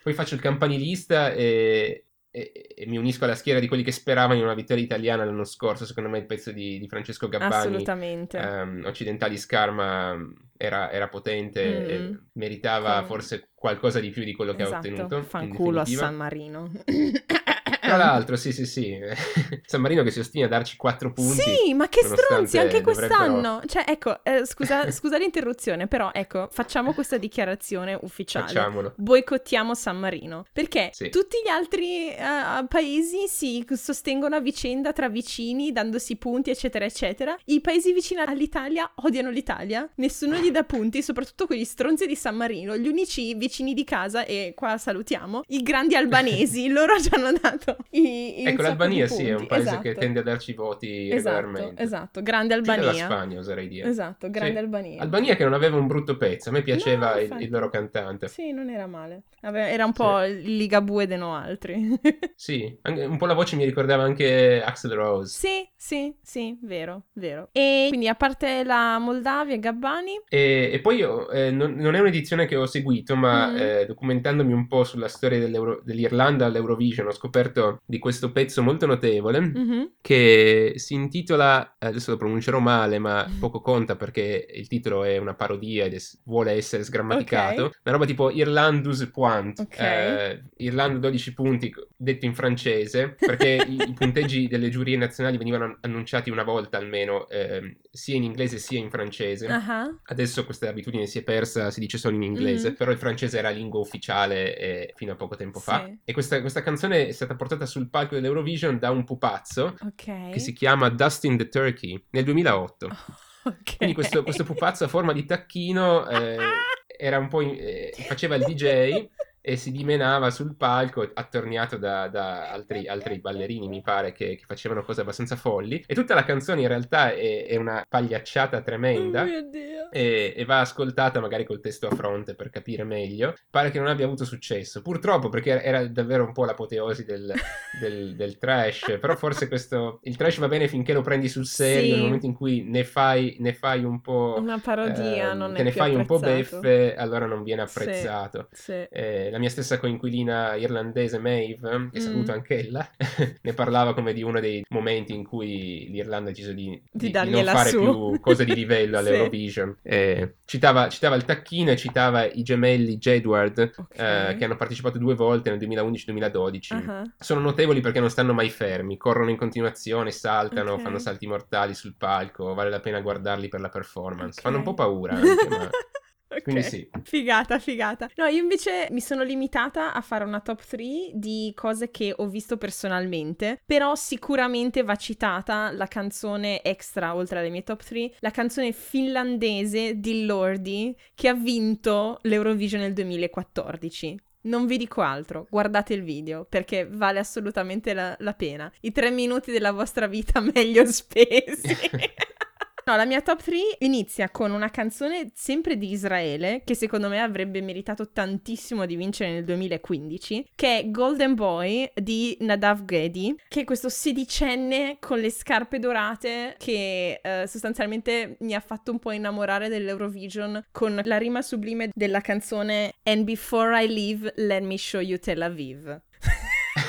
[0.04, 4.38] Poi faccio il campanilista e, e- e mi unisco alla schiera di quelli che speravano
[4.38, 5.86] in una vittoria italiana l'anno scorso.
[5.86, 8.36] Secondo me il pezzo di, di Francesco Gabbani, Assolutamente.
[8.38, 10.14] ehm, Occidentali Scarma,
[10.58, 12.14] era, era potente e Mm.
[12.34, 14.88] meritava Con- forse qualcosa di più di quello che ha esatto.
[14.88, 15.16] ottenuto.
[15.16, 15.84] in Fanculo a.
[15.86, 16.70] San Marino.
[17.84, 18.98] Tra l'altro, sì, sì, sì.
[19.66, 21.42] San Marino che si ostina a darci 4 punti.
[21.42, 23.60] Sì, ma che stronzi anche dovrebbero- quest'anno.
[23.66, 28.46] Cioè, ecco, eh, scusa, scusa l'interruzione, però ecco, facciamo questa dichiarazione ufficiale.
[28.46, 28.92] Facciamolo.
[28.96, 31.10] Boicottiamo San Marino perché Sì.
[31.10, 37.36] tutti gli altri eh, paesi si sostengono a vicenda tra vicini, dandosi punti, eccetera, eccetera.
[37.46, 42.36] I paesi vicini all'Italia odiano l'Italia, nessuno gli dà punti, soprattutto quegli stronzi di San
[42.36, 42.76] Marino.
[42.76, 47.73] Gli unici vicini di casa, e qua salutiamo, i grandi albanesi, loro ci hanno dato
[47.90, 50.00] i, Ecco, l'Albania sì, è un paese che Esatto.
[50.00, 51.82] tende a darci voti Esatto, regolarmente.
[51.82, 53.04] esatto, grande Più Albania.
[53.04, 53.88] Spagna, oserei dire.
[53.88, 54.58] Esatto, grande Sì.
[54.58, 55.02] Albania.
[55.02, 58.28] Albania che non aveva un brutto pezzo, a me piaceva No, il, il loro cantante.
[58.28, 59.22] Sì, non era male.
[59.40, 61.98] Era un po' il Ligabue de no altri.
[62.36, 65.38] Sì, un po' la voce mi ricordava anche Axel Rose.
[65.38, 67.48] sì, sì, sì, vero, vero.
[67.52, 71.94] E quindi a parte la Moldavia e Gabbani, E, e poi io, eh, non, non
[71.94, 73.56] è un'edizione che ho seguito, ma Mm.
[73.56, 79.40] eh, documentandomi un po' sulla storia dell'Irlanda all'Eurovision ho scoperto di questo pezzo molto notevole
[79.40, 79.92] Mhm.
[80.00, 83.38] che si intitola, adesso lo pronuncerò male, ma Mm.
[83.38, 87.64] poco conta perché il titolo è una parodia ed es- vuole essere sgrammaticato.
[87.64, 87.78] Ok.
[87.84, 89.78] Una roba tipo Irlandus Point, Ok.
[89.80, 95.78] eh, Irlanda 12 punti, detto in francese, perché i, i punteggi delle giurie nazionali venivano
[95.80, 99.46] annunciati una volta almeno, ehm, sia in inglese sia in francese.
[99.46, 102.74] Ah, Adesso questa abitudine si è persa, si dice solo in inglese, Mhm.
[102.76, 105.84] però il francese era lingua ufficiale eh, fino a poco tempo fa.
[105.86, 105.98] Sì.
[106.04, 110.30] E questa, questa canzone è stata portata sul palco dell'Eurovision da un pupazzo ok.
[110.30, 112.88] che si chiama Dustin the Turkey nel 2008.
[113.44, 113.76] Ok.
[113.76, 116.38] Quindi questo, questo pupazzo a forma di tacchino eh,
[116.96, 119.06] era un po' in- eh, faceva il DJ
[119.46, 124.44] e si dimenava sul palco attorniato da, da altri, altri ballerini, mi pare, che, che
[124.46, 125.84] facevano cose abbastanza folli.
[125.86, 129.73] E tutta la canzone in realtà è, è una pagliacciata tremenda Oh mio Dio.
[129.90, 133.34] E, e va ascoltata magari col testo a fronte per capire meglio.
[133.50, 137.32] Pare che non abbia avuto successo, purtroppo perché era davvero un po' l'apoteosi del,
[137.80, 141.82] del- del trash, però forse questo, il trash va bene finché lo prendi sul serio,
[141.84, 141.90] Sì.
[141.90, 144.36] nel momento in cui ne fai, ne fai un po'...
[144.38, 147.78] Una parodia ehm, non è te ne fai un po' beffe, allora non viene Sì.
[147.78, 148.48] apprezzato.
[148.52, 148.72] Sì.
[148.90, 152.02] Eh, la mia stessa coinquilina irlandese Maeve, che Mm.
[152.02, 152.88] saluto anch'ella,
[153.42, 157.20] ne parlava come di uno dei momenti in cui l'Irlanda ha deciso di, Di di-
[157.20, 157.78] di non fare su.
[157.80, 159.08] più cose di livello Sì.
[159.08, 159.73] all'Eurovision.
[159.82, 163.98] Eh, citava, citava il tacchino e citava i gemelli Jedward, Ok.
[163.98, 166.74] eh, che hanno partecipato due volte nel 2011-2012.
[166.88, 170.80] Ah, Sono notevoli perché non stanno mai fermi, corrono in continuazione, saltano, Ok.
[170.82, 174.38] fanno salti mortali sul palco, vale la pena guardarli per la performance.
[174.38, 174.42] ok.
[174.42, 175.68] Fanno un po' paura anche, ma...
[176.28, 176.42] Ok.
[176.42, 176.88] Quindi sì.
[177.02, 178.08] Figata, figata.
[178.16, 182.26] No, io invece mi sono limitata a fare una top 3 di cose che ho
[182.26, 188.30] visto personalmente, però sicuramente va citata la canzone extra oltre alle mie top 3, la
[188.30, 194.18] canzone finlandese di Lordi che ha vinto l'Eurovision nel 2014.
[194.44, 198.70] Non vi dico altro, guardate il video perché vale assolutamente la, la pena.
[198.80, 201.74] I tre minuti della vostra vita meglio spesi.
[202.86, 207.18] No, la mia top 3 inizia con una canzone sempre di Israele, che secondo me
[207.18, 213.62] avrebbe meritato tantissimo di vincere nel 2015, che è Golden Boy di Nadav Gedi, che
[213.62, 219.12] è questo sedicenne con le scarpe dorate che eh, sostanzialmente mi ha fatto un po'
[219.12, 225.00] innamorare dell'Eurovision con la rima sublime della canzone And before I leave, let me show
[225.00, 226.02] you Tel Aviv.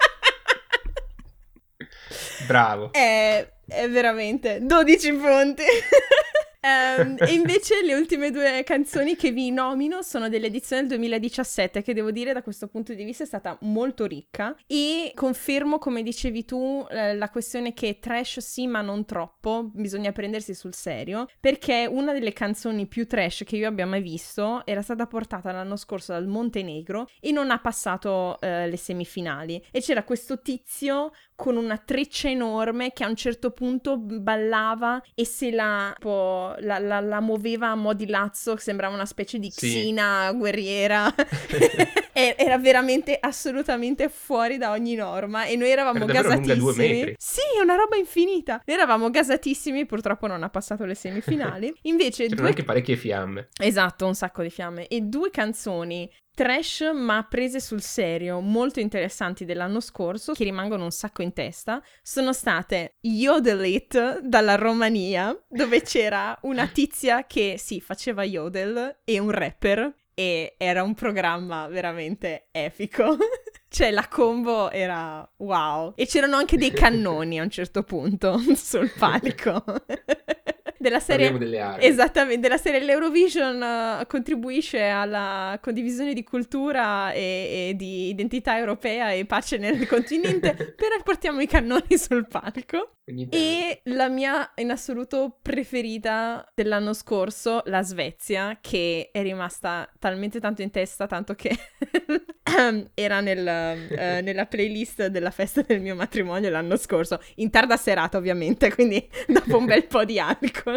[2.47, 2.93] Bravo.
[2.93, 5.62] È, è veramente 12 punti.
[6.61, 11.95] Ehm, e invece le ultime due canzoni che vi nomino sono dell'edizione del 2017 che
[11.95, 16.45] devo dire da questo punto di vista è stata molto ricca e confermo come dicevi
[16.45, 21.87] tu eh, la questione che trash sì ma non troppo, bisogna prendersi sul serio perché
[21.89, 26.12] una delle canzoni più trash che io abbia mai visto era stata portata l'anno scorso
[26.12, 31.76] dal Montenegro e non ha passato eh, le semifinali e c'era questo tizio con una
[31.78, 37.20] treccia enorme che a un certo punto ballava e se la, tipo, la, la- la
[37.20, 39.68] muoveva a mo' di lazzo, sembrava una specie di Sì.
[39.68, 41.14] xina guerriera.
[42.18, 47.14] E- Era veramente assolutamente fuori da ogni norma e noi eravamo Era gasatissimi.
[47.16, 48.61] Sì, è una roba infinita.
[48.66, 51.72] Noi eravamo gasatissimi, purtroppo non ha passato le semifinali.
[51.82, 53.49] Invece C'erano due anche parecchie fiamme.
[53.61, 54.89] Esatto, un sacco di fiamme.
[54.89, 60.93] E due canzoni trash ma prese sul serio, molto interessanti dell'anno scorso, che rimangono un
[60.93, 67.80] sacco in testa, sono state Yodel It dalla Romania, dove c'era una tizia che sì,
[67.80, 69.93] faceva yodel e un rapper.
[70.14, 73.16] E era un programma veramente epico.
[73.70, 75.93] Cioè, la combo era wow.
[75.95, 79.62] E c'erano anche dei cannoni a un certo punto sul palco.
[80.79, 81.85] Della serie Parliamo delle armi.
[81.85, 89.11] Esattamente, della serie l'Eurovision eh, contribuisce alla condivisione di cultura e, e di identità europea
[89.11, 92.93] e pace nel continente, però portiamo i cannoni sul palco.
[93.31, 100.61] E la mia in assoluto preferita dell'anno scorso, la Svezia, che è rimasta talmente tanto
[100.61, 101.57] in testa, tanto che
[102.95, 108.18] era nel, eh, nella playlist della festa del mio matrimonio l'anno scorso, in tarda serata
[108.18, 110.68] ovviamente, quindi dopo un bel po' di alcol.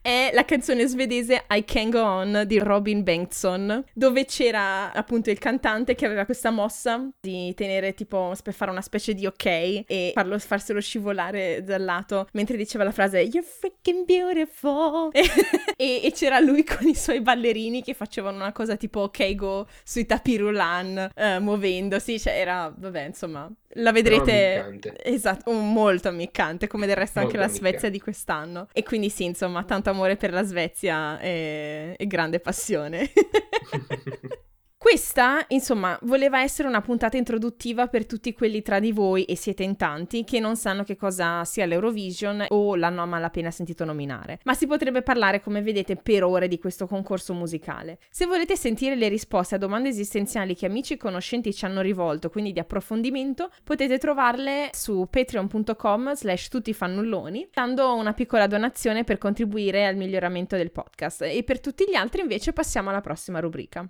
[0.00, 5.38] È la canzone svedese I Can Go On di Robin Bengtsson, dove c'era appunto il
[5.38, 10.12] cantante che aveva questa mossa di tenere tipo per fare una specie di ok e
[10.14, 15.10] farlo, farselo scivolare dal lato mentre diceva la frase You're freaking beautiful.
[15.12, 15.22] E,
[15.76, 19.66] e- e c'era lui con i suoi ballerini che facevano una cosa tipo ok go
[19.84, 26.86] sui tapis roulant eh, muovendosi, cioè era vabbè insomma la vedrete esatto, molto ammiccante come
[26.86, 27.90] del resto anche Molto la Svezia ammiccante.
[27.90, 28.68] di quest'anno.
[28.72, 33.10] E quindi sì insomma tanto amore per la Svezia e, e grande passione
[34.80, 39.64] Questa, insomma, voleva essere una puntata introduttiva per tutti quelli tra di voi, e siete
[39.64, 44.38] in tanti, che non sanno che cosa sia l'Eurovision o l'hanno a malapena sentito nominare.
[44.44, 47.98] Ma si potrebbe parlare, come vedete, per ore di questo concorso musicale.
[48.08, 52.30] Se volete sentire le risposte a domande esistenziali che amici e conoscenti ci hanno rivolto,
[52.30, 59.86] quindi di approfondimento, potete trovarle su patreon.com slash tuttifannulloni, dando una piccola donazione per contribuire
[59.86, 61.22] al miglioramento del podcast.
[61.22, 63.84] E per tutti gli altri invece passiamo alla prossima rubrica.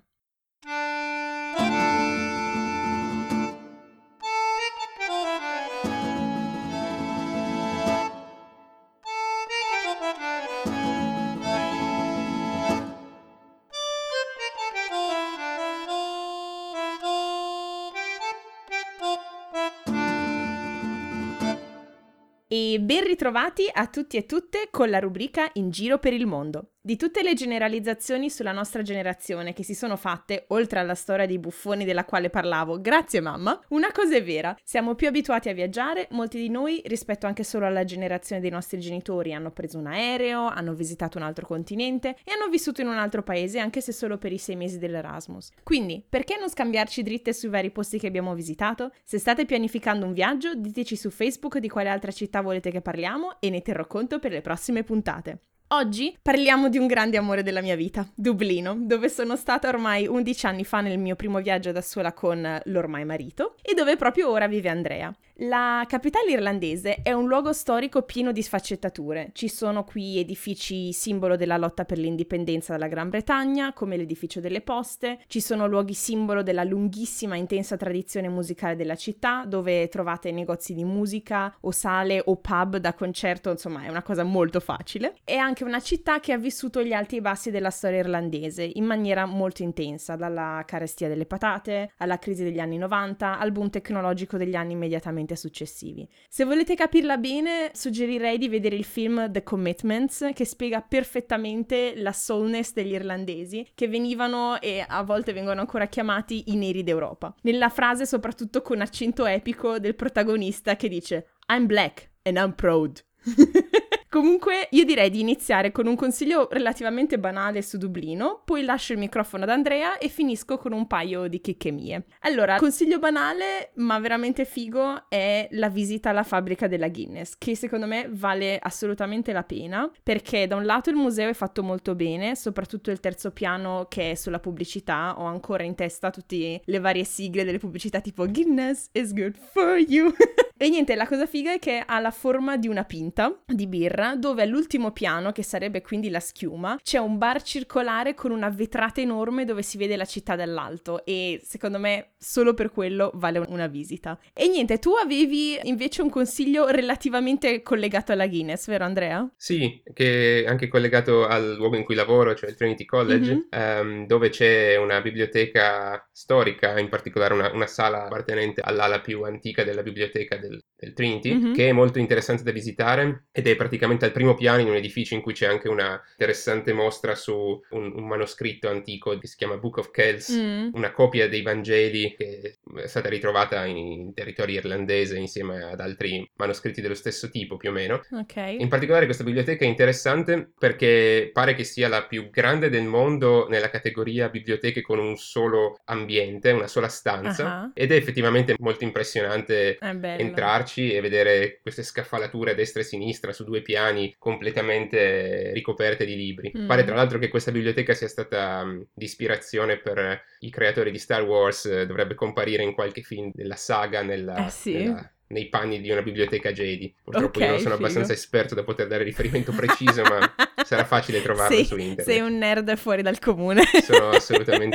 [22.51, 26.71] E ben ritrovati a tutti e tutte con la rubrica In giro per il mondo.
[26.89, 31.37] Di tutte le generalizzazioni sulla nostra generazione che si sono fatte, oltre alla storia dei
[31.37, 36.07] buffoni della quale parlavo, grazie mamma, una cosa è vera, siamo più abituati a viaggiare,
[36.13, 40.47] molti di noi rispetto anche solo alla generazione dei nostri genitori hanno preso un aereo,
[40.47, 44.17] hanno visitato un altro continente e hanno vissuto in un altro paese anche se solo
[44.17, 45.51] per i sei mesi dell'Erasmus.
[45.61, 48.93] Quindi, perché non scambiarci dritte sui vari posti che abbiamo visitato?
[49.03, 53.39] Se state pianificando un viaggio, diteci su Facebook di quale altra città volete che parliamo
[53.39, 55.41] e ne terrò conto per le prossime puntate.
[55.71, 60.45] Oggi parliamo di un grande amore della mia vita, Dublino, dove sono stata ormai 11
[60.47, 64.47] anni fa nel mio primo viaggio da sola con l'ormai marito e dove proprio ora
[64.47, 65.15] vive Andrea.
[65.43, 69.29] La capitale irlandese è un luogo storico pieno di sfaccettature.
[69.31, 74.59] Ci sono qui edifici simbolo della lotta per l'indipendenza dalla Gran Bretagna, come l'edificio delle
[74.59, 80.33] poste, ci sono luoghi simbolo della lunghissima e intensa tradizione musicale della città, dove trovate
[80.33, 85.15] negozi di musica o sale o pub da concerto, insomma è una cosa molto facile.
[85.23, 88.83] È anche una città che ha vissuto gli alti e bassi della storia irlandese in
[88.83, 94.35] maniera molto intensa, dalla carestia delle patate alla crisi degli anni 90 al boom tecnologico
[94.35, 96.07] degli anni immediatamente successivi.
[96.27, 102.13] Se volete capirla bene, suggerirei di vedere il film The Commitments, che spiega perfettamente la
[102.13, 107.33] soulness degli irlandesi, che venivano e a volte vengono ancora chiamati i neri d'Europa.
[107.41, 113.03] Nella frase, soprattutto con accento epico del protagonista che dice I'm black and I'm proud.
[114.09, 118.97] Comunque, io direi di iniziare con un consiglio relativamente banale su Dublino, poi lascio il
[118.97, 122.05] microfono ad Andrea e finisco con un paio di chicche mie.
[122.21, 127.85] Allora, consiglio banale, ma veramente figo, è la visita alla fabbrica della Guinness, che secondo
[127.85, 132.35] me vale assolutamente la pena, perché da un lato il museo è fatto molto bene,
[132.35, 137.03] soprattutto il terzo piano che è sulla pubblicità, ho ancora in testa tutte le varie
[137.03, 140.11] sigle delle pubblicità tipo Guinness is good for you.
[140.59, 144.15] e niente, la cosa figa è che ha la forma di una pinta di birra,
[144.15, 148.99] dove all'ultimo piano, che sarebbe quindi la schiuma, c'è un bar circolare con una vetrata
[149.01, 153.67] enorme dove si vede la città dall'alto e secondo me solo per quello vale una
[153.67, 154.19] visita.
[154.33, 159.27] E niente, tu avevi invece un consiglio relativamente collegato alla Guinness, vero Andrea?
[159.35, 163.47] Sì, che è anche collegato al luogo in cui lavoro, cioè il Trinity College, Mhm.
[163.49, 169.63] ehm, dove c'è una biblioteca storica, in particolare una, una sala appartenente all'ala più antica
[169.63, 170.48] della biblioteca del,
[170.79, 171.53] del Trinity, Mhm.
[171.53, 175.13] che è molto interessante da visitare ed è praticamente al primo piano in un edificio
[175.13, 177.33] in cui c'è anche una interessante mostra su
[177.71, 180.69] un, un manoscritto antico che si chiama Book of Kells, Mm.
[180.73, 186.25] una copia dei Vangeli che è stata ritrovata in, in territorio irlandese insieme ad altri
[186.35, 188.01] manoscritti dello stesso tipo più o meno.
[188.11, 188.35] Ok.
[188.57, 193.47] In particolare questa biblioteca è interessante perché pare che sia la più grande del mondo
[193.49, 197.71] nella categoria biblioteche con un solo ambiente, una sola stanza, Ah.
[197.73, 200.21] ed è effettivamente molto impressionante bello.
[200.39, 206.15] Entrarci e vedere queste scaffalature a destra e sinistra su due piani completamente ricoperte di
[206.15, 206.51] libri.
[206.57, 206.67] Mm.
[206.67, 210.97] Pare tra l'altro che questa biblioteca sia stata mh, di ispirazione per i creatori di
[210.97, 214.73] Star Wars, eh, dovrebbe comparire in qualche film della saga nella- Eh sì.
[214.73, 216.93] nella- nei panni di una biblioteca Jedi.
[217.03, 217.85] Purtroppo io Ok, non sono figo.
[217.85, 220.19] abbastanza esperto da poter dare riferimento preciso, ma
[220.65, 222.05] sarà facile trovarlo Sei- su internet.
[222.05, 223.61] Sei un nerd fuori dal comune.
[223.83, 224.09] Sono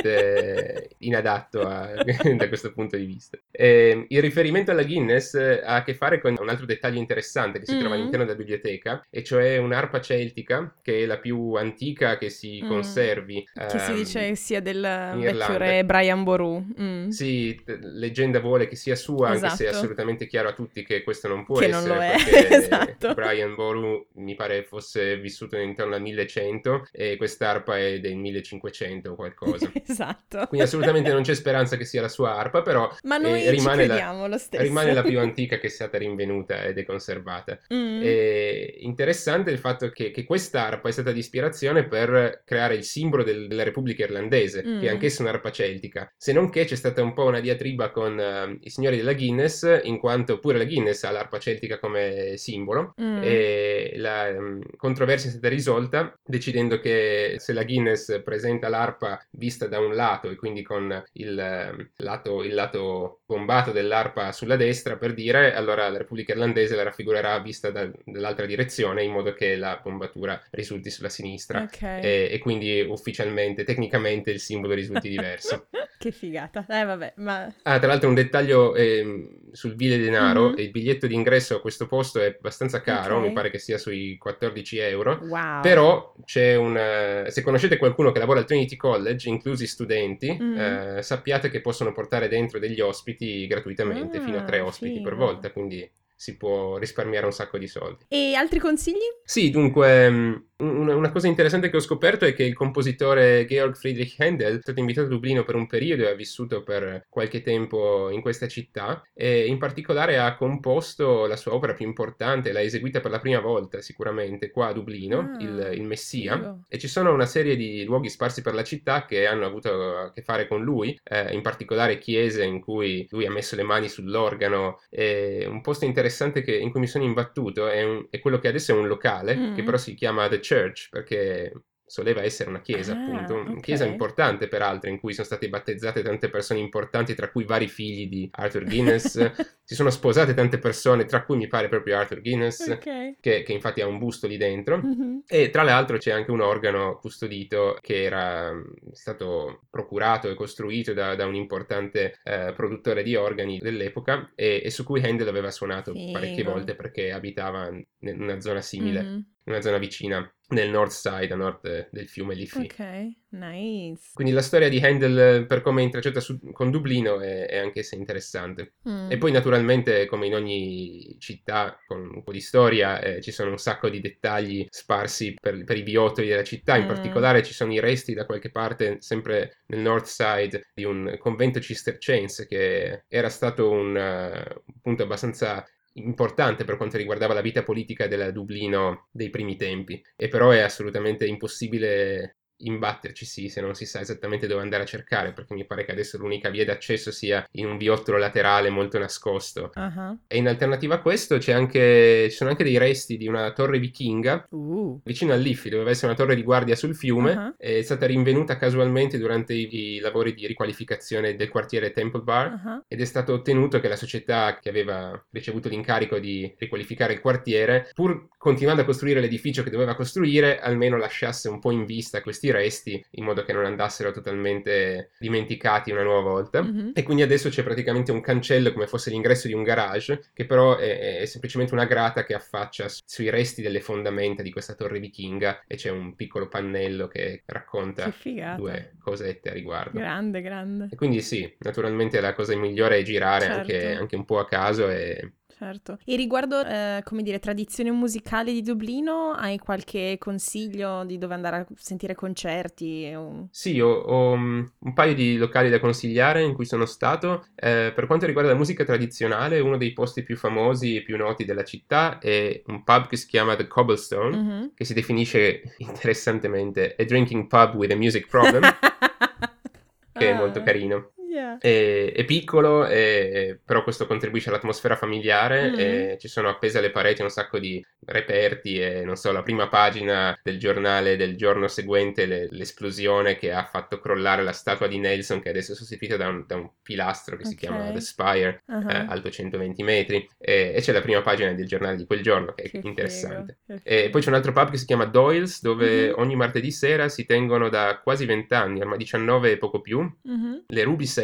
[0.04, 1.90] assolutamente inadatto a-
[2.36, 3.38] da questo punto di vista.
[3.50, 7.58] E il riferimento alla Guinness eh, ha a che fare con un altro dettaglio interessante
[7.58, 7.98] che si trova Mm.
[7.98, 12.68] all'interno della biblioteca, e cioè un'arpa celtica, che è la più antica che si Mm.
[12.68, 13.44] conservi.
[13.52, 14.80] Che si ehm, dice sia del
[15.16, 16.64] vecchio re Brian Boru.
[16.80, 17.08] Mm.
[17.08, 19.76] Sì, leggenda vuole che sia sua, anche se è Esatto.
[19.76, 23.14] assolutamente chiaro a tutti che questo non può Che non essere, perché esatto.
[23.14, 29.14] Brian Boru mi pare fosse vissuto intorno al 1100 e quest'arpa è del 1500 o
[29.14, 29.70] qualcosa.
[29.86, 30.46] esatto.
[30.48, 33.50] Quindi assolutamente non c'è speranza che sia la sua arpa, però Ma eh, noi ci
[33.50, 34.62] rimane, la, crediamo lo stesso.
[34.62, 37.58] rimane la più antica che è stata rinvenuta ed è conservata.
[37.72, 38.00] Mm.
[38.02, 43.22] E interessante il fatto che, che quest'arpa è stata di ispirazione per creare il simbolo
[43.22, 44.80] del- della Repubblica Irlandese, Mm.
[44.80, 46.12] che è anch'essa un'arpa celtica.
[46.16, 49.80] Se non che c'è stata un po' una diatriba con eh, i signori della Guinness,
[49.84, 52.94] in quanto pure la Guinness ha l'arpa celtica come simbolo.
[53.00, 53.20] Mm.
[53.22, 59.66] E la ehm, controversia è stata risolta decidendo che se la Guinness presenta l'arpa vista
[59.66, 64.96] da un lato e quindi con il, ehm, lato, il lato bombato dell'arpa sulla destra
[64.96, 69.56] per dire, allora la Repubblica Irlandese la raffigurerà vista da- dall'altra direzione in modo che
[69.56, 71.62] la bombatura risulti sulla sinistra.
[71.62, 71.82] Ok.
[71.82, 75.66] E, e quindi ufficialmente, tecnicamente il simbolo risulti diverso.
[75.98, 76.66] che figata.
[76.68, 77.52] Eh vabbè, ma...
[77.62, 80.58] Ah, tra l'altro un dettaglio ehm, sul vile denaro, Mhm.
[80.58, 83.26] il biglietto d'ingresso a questo posto è abbastanza caro, Ok.
[83.26, 85.62] mi pare che sia sui 14 euro, Wow.
[85.62, 86.76] però c'è un...
[86.76, 90.58] eh, se conoscete qualcuno che lavora al Trinity College, inclusi studenti, Mhm.
[90.98, 95.12] eh, sappiate che possono portare dentro degli ospiti gratuitamente, fino a tre Ah, ospiti per
[95.12, 95.24] figo.
[95.24, 98.04] volta, quindi si può risparmiare un sacco di soldi.
[98.08, 98.96] E altri consigli?
[99.24, 104.14] Sì, dunque, mh, una, cosa interessante che ho scoperto è che il compositore Georg Friedrich
[104.18, 108.10] Händel è stato invitato a Dublino per un periodo e ha vissuto per qualche tempo
[108.10, 113.00] in questa città e in particolare ha composto la sua opera più importante, l'ha eseguita
[113.00, 116.60] per la prima volta sicuramente qua a Dublino, Ah, il, il Messia, figo.
[116.68, 120.10] e ci sono una serie di luoghi sparsi per la città che hanno avuto a
[120.12, 123.88] che fare con lui, eh, in particolare chiese in cui lui ha messo le mani
[123.88, 124.80] sull'organo.
[124.90, 128.48] E un posto interessante che- in cui mi sono imbattuto è, un- è quello che
[128.48, 129.54] adesso è un locale, Mm.
[129.54, 130.52] che però si chiama The Church
[130.90, 131.52] perché
[131.86, 133.60] soleva essere una chiesa, Ah, appunto, una ok.
[133.60, 138.08] chiesa importante peraltro, in cui sono state battezzate tante persone importanti, tra cui vari figli
[138.08, 139.18] di Arthur Guinness,
[139.62, 143.16] si sono sposate tante persone, tra cui mi pare proprio Arthur Guinness, Ok.
[143.20, 144.78] che, che infatti ha un busto lì dentro.
[144.78, 145.24] Mhm.
[145.26, 150.94] E tra l'altro c'è anche un organo custodito che era mh, stato procurato e costruito
[150.94, 155.50] da, da un importante eh, produttore di organi dell'epoca e, e su cui Handel aveva
[155.50, 156.50] suonato parecchie Figo.
[156.52, 157.84] volte perché abitava in
[158.20, 159.12] una zona simile, Mhm.
[159.46, 162.64] in una zona vicina nel North Side, a nord del fiume Liffey.
[162.64, 164.10] Ok, nice.
[164.14, 167.96] Quindi la storia di Handel, per come è intrecciata su- con Dublino, è, è anch'essa
[167.96, 168.74] interessante.
[168.88, 169.10] Mm.
[169.10, 173.50] E poi naturalmente, come in ogni città con un po' di storia, eh, ci sono
[173.50, 176.88] un sacco di dettagli sparsi per, per i biottoli della città, in Mm.
[176.88, 181.60] particolare ci sono i resti da qualche parte, sempre nel North Side, di un convento
[181.60, 185.64] cistercense che era stato un eh, punto abbastanza
[185.94, 190.02] importante per quanto riguardava la vita politica della Dublino dei primi tempi.
[190.16, 194.86] E però è assolutamente impossibile imbatterci sì, se non si sa esattamente dove andare a
[194.86, 198.98] cercare, perché mi pare che adesso l'unica via d'accesso sia in un viottolo laterale molto
[198.98, 199.70] nascosto.
[199.74, 203.52] Ah, E in alternativa a questo c'è anche, ci sono anche dei resti di una
[203.52, 205.00] torre vichinga uh.
[205.04, 207.54] vicino a Liffey, doveva essere una torre di guardia sul fiume, Ah.
[207.56, 212.84] è stata rinvenuta casualmente durante i, i lavori di riqualificazione del quartiere Temple Bar ah.
[212.86, 217.90] ed è stato ottenuto che la società che aveva ricevuto l'incarico di riqualificare il quartiere,
[217.92, 222.50] pur continuando a costruire l'edificio che doveva costruire, almeno lasciasse un po' in vista questi
[222.54, 226.62] resti in modo che non andassero totalmente dimenticati una nuova volta.
[226.62, 226.92] Mhm.
[226.94, 230.76] E quindi adesso c'è praticamente un cancello come fosse l'ingresso di un garage, che però
[230.76, 234.98] è, è semplicemente una grata che affaccia su- sui resti delle fondamenta di questa torre
[235.00, 239.98] vichinga e c'è un piccolo pannello che racconta Che due cosette a riguardo.
[239.98, 240.88] Grande, grande.
[240.90, 243.60] E quindi sì, naturalmente la cosa migliore è girare Certo.
[243.60, 245.98] anche, anche un po' a caso e Certo.
[246.04, 251.56] E riguardo, eh, come dire, tradizioni musicali di Dublino, hai qualche consiglio di dove andare
[251.58, 253.12] a sentire concerti?
[253.16, 257.46] o- Sì, ho, ho, mm, un paio di locali da consigliare in cui sono stato.
[257.54, 261.44] Eh, per quanto riguarda la musica tradizionale, uno dei posti più famosi e più noti
[261.44, 264.72] della città è un pub che si chiama The Cobblestone, Mhm.
[264.74, 268.62] che si definisce interessantemente a drinking pub with a music problem,
[270.12, 271.12] che è molto Ah, carino.
[271.34, 271.58] Yeah.
[271.58, 275.74] È, è piccolo, e- però questo contribuisce all'atmosfera familiare.
[275.74, 279.68] E ci sono appese alle pareti un sacco di reperti e non so, la prima
[279.68, 284.98] pagina del giornale del giorno seguente, le- l'esplosione che ha fatto crollare la statua di
[284.98, 287.58] Nelson, che adesso è sostituita da un, da un pilastro che si Ok.
[287.60, 290.26] chiama The Spire, Ah, eh, alto 120 metri.
[290.38, 293.58] E, e c'è la prima pagina del giornale di quel giorno, che è che interessante.
[293.66, 294.10] figo, che figo.
[294.10, 296.14] poi c'è un altro pub che si chiama Doyle's, dove Mhm.
[296.18, 300.64] ogni martedì sera si tengono da quasi 20 anni, ormai 19 e poco più, Mhm.
[300.66, 301.22] le Ruby Sessions.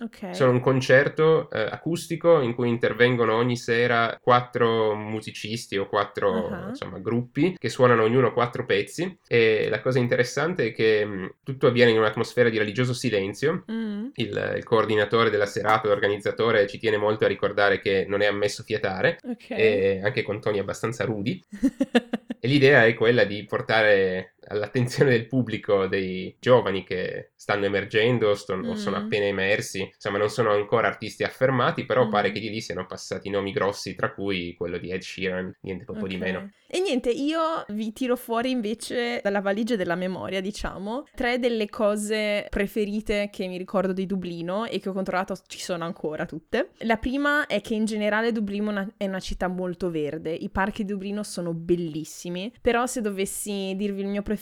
[0.00, 0.34] Ok.
[0.34, 6.68] Sono un concerto eh, acustico in cui intervengono ogni sera quattro musicisti o quattro Ah.
[6.68, 9.18] insomma, gruppi che suonano ognuno quattro pezzi.
[9.26, 13.64] E la cosa interessante è che mh, tutto avviene in un'atmosfera di religioso silenzio.
[13.70, 14.06] Mm.
[14.14, 18.62] Il, il coordinatore della serata, l'organizzatore, ci tiene molto a ricordare che non è ammesso
[18.62, 19.50] fiatare, Ok.
[19.50, 21.42] e anche con toni abbastanza rudi.
[22.44, 28.54] E l'idea è quella di portare all'attenzione del pubblico dei giovani che stanno emergendo sto-
[28.54, 29.04] o sono Mm.
[29.04, 32.10] appena emersi, insomma non sono ancora artisti affermati, però Mm.
[32.10, 35.84] pare che di lì siano passati nomi grossi, tra cui quello di Ed Sheeran, niente
[35.84, 36.20] poco di Ok.
[36.20, 36.50] meno.
[36.66, 42.46] E niente, io vi tiro fuori invece dalla valigia della memoria, diciamo, tre delle cose
[42.50, 46.70] preferite che mi ricordo di Dublino e che ho controllato ci sono ancora tutte.
[46.78, 50.48] La prima è che in generale Dublino è una- è una città molto verde, i
[50.50, 54.32] parchi di Dublino sono bellissimi, però se dovessi dirvi il mio preferito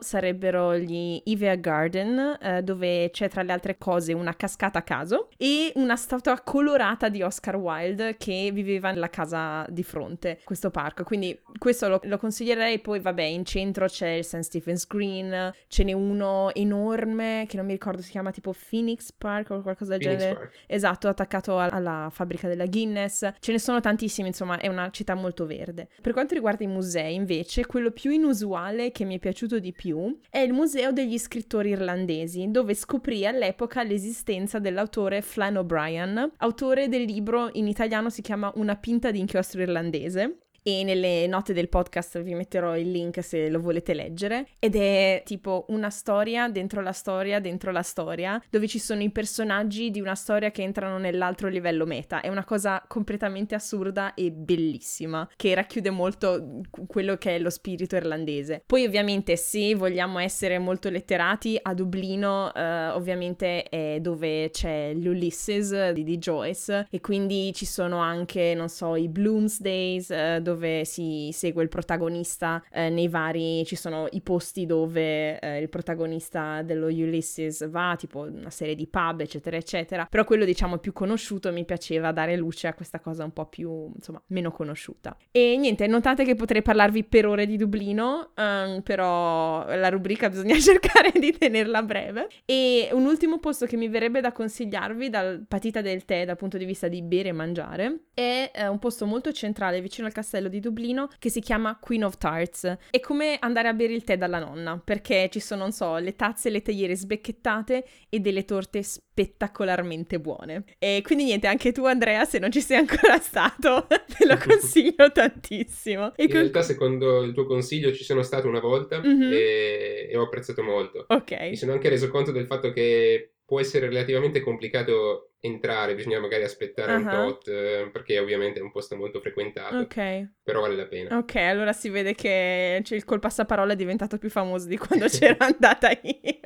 [0.00, 5.28] sarebbero gli Ivea Garden, eh, dove c'è tra le altre cose una cascata a caso
[5.36, 10.70] e una statua colorata di Oscar Wilde che viveva nella casa di fronte a questo
[10.70, 11.04] parco.
[11.04, 12.78] Quindi questo lo, lo consiglierei.
[12.80, 14.40] Poi, vabbè, in centro c'è il St.
[14.40, 19.50] Stephen's Green, ce n'è uno enorme che non mi ricordo si chiama tipo Phoenix Park
[19.50, 20.38] o qualcosa del Phoenix genere.
[20.38, 20.54] Park.
[20.66, 23.32] Esatto, attaccato a- alla fabbrica della Guinness.
[23.40, 25.88] Ce ne sono tantissimi, insomma, è una città molto verde.
[26.00, 30.18] Per quanto riguarda i musei, invece, quello più inusuale che mi è piaciuto di più
[30.28, 37.04] è il Museo degli scrittori irlandesi, dove scoprì all'epoca l'esistenza dell'autore Flann O'Brien, autore del
[37.04, 40.40] libro in italiano si chiama Una pinta di inchiostro irlandese.
[40.66, 44.46] E nelle note del podcast vi metterò il link se lo volete leggere.
[44.58, 49.10] Ed è tipo una storia dentro la storia dentro la storia, dove ci sono i
[49.10, 52.22] personaggi di una storia che entrano nell'altro livello meta.
[52.22, 57.96] È una cosa completamente assurda e bellissima, che racchiude molto quello che è lo spirito
[57.96, 58.62] irlandese.
[58.64, 65.90] Poi ovviamente se vogliamo essere molto letterati, a Dublino eh, ovviamente è dove c'è l'Ulysses
[65.90, 70.52] di, di Joyce e quindi ci sono anche, non so, i Bloomsdays eh, dove
[70.84, 76.62] si segue il protagonista eh, nei vari, ci sono i posti dove eh, il protagonista
[76.62, 80.06] dello Ulysses va, tipo una serie di pub, eccetera, eccetera.
[80.10, 83.90] Però quello diciamo più conosciuto mi piaceva dare luce a questa cosa un po' più,
[83.94, 85.16] insomma, meno conosciuta.
[85.30, 90.56] E niente, notate che potrei parlarvi per ore di Dublino, ehm, però la rubrica bisogna
[90.60, 92.28] cercare di tenerla breve.
[92.44, 96.58] E un ultimo posto che mi verrebbe da consigliarvi dal patita del tè dal punto
[96.58, 100.43] di vista di bere e mangiare è eh, un posto molto centrale vicino al castello
[100.48, 102.76] di Dublino che si chiama Queen of Tarts.
[102.90, 106.14] È come andare a bere il tè dalla nonna, perché ci sono, non so, le
[106.16, 110.64] tazze e le teiere sbecchettate e delle torte spettacolarmente buone.
[110.78, 115.10] E quindi niente, anche tu Andrea, se non ci sei ancora stato, te lo consiglio
[115.12, 116.14] tantissimo.
[116.16, 119.30] E In con- realtà, secondo il tuo consiglio, ci sono stato una volta Mhm.
[119.32, 121.04] e, e ho apprezzato molto.
[121.08, 121.40] Ok.
[121.40, 126.44] Mi sono anche reso conto del fatto che può essere relativamente complicato entrare, bisogna magari
[126.44, 127.10] aspettare un Ah.
[127.10, 130.30] tot, eh, perché ovviamente è un posto molto frequentato, Ok.
[130.42, 131.16] però vale la pena.
[131.18, 135.06] Ok, allora si vede che cioè, il col passaparola è diventato più famoso di quando
[135.08, 136.40] c'ero andata io.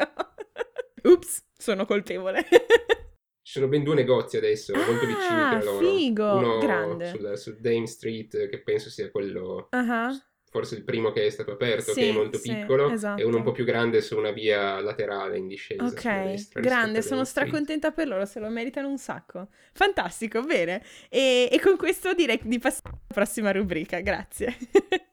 [1.05, 2.44] Ups, sono colpevole.
[3.49, 5.78] Ci sono ben due negozi adesso, molto vicini Ah, tra loro.
[5.94, 7.07] figo, Uno grande.
[7.09, 10.11] sul- su Dame Street, che penso sia quello, Ah,
[10.59, 13.21] forse il primo che è stato aperto, Sì, che è molto sì, piccolo, esatto.
[13.21, 15.85] e uno un po' più grande su una via laterale in discesa.
[15.85, 19.49] Ok, grande, sono stracontenta per loro, se lo meritano un sacco.
[19.73, 20.83] Fantastico, bene.
[21.09, 24.57] E, e con questo direi di passare alla prossima rubrica, grazie.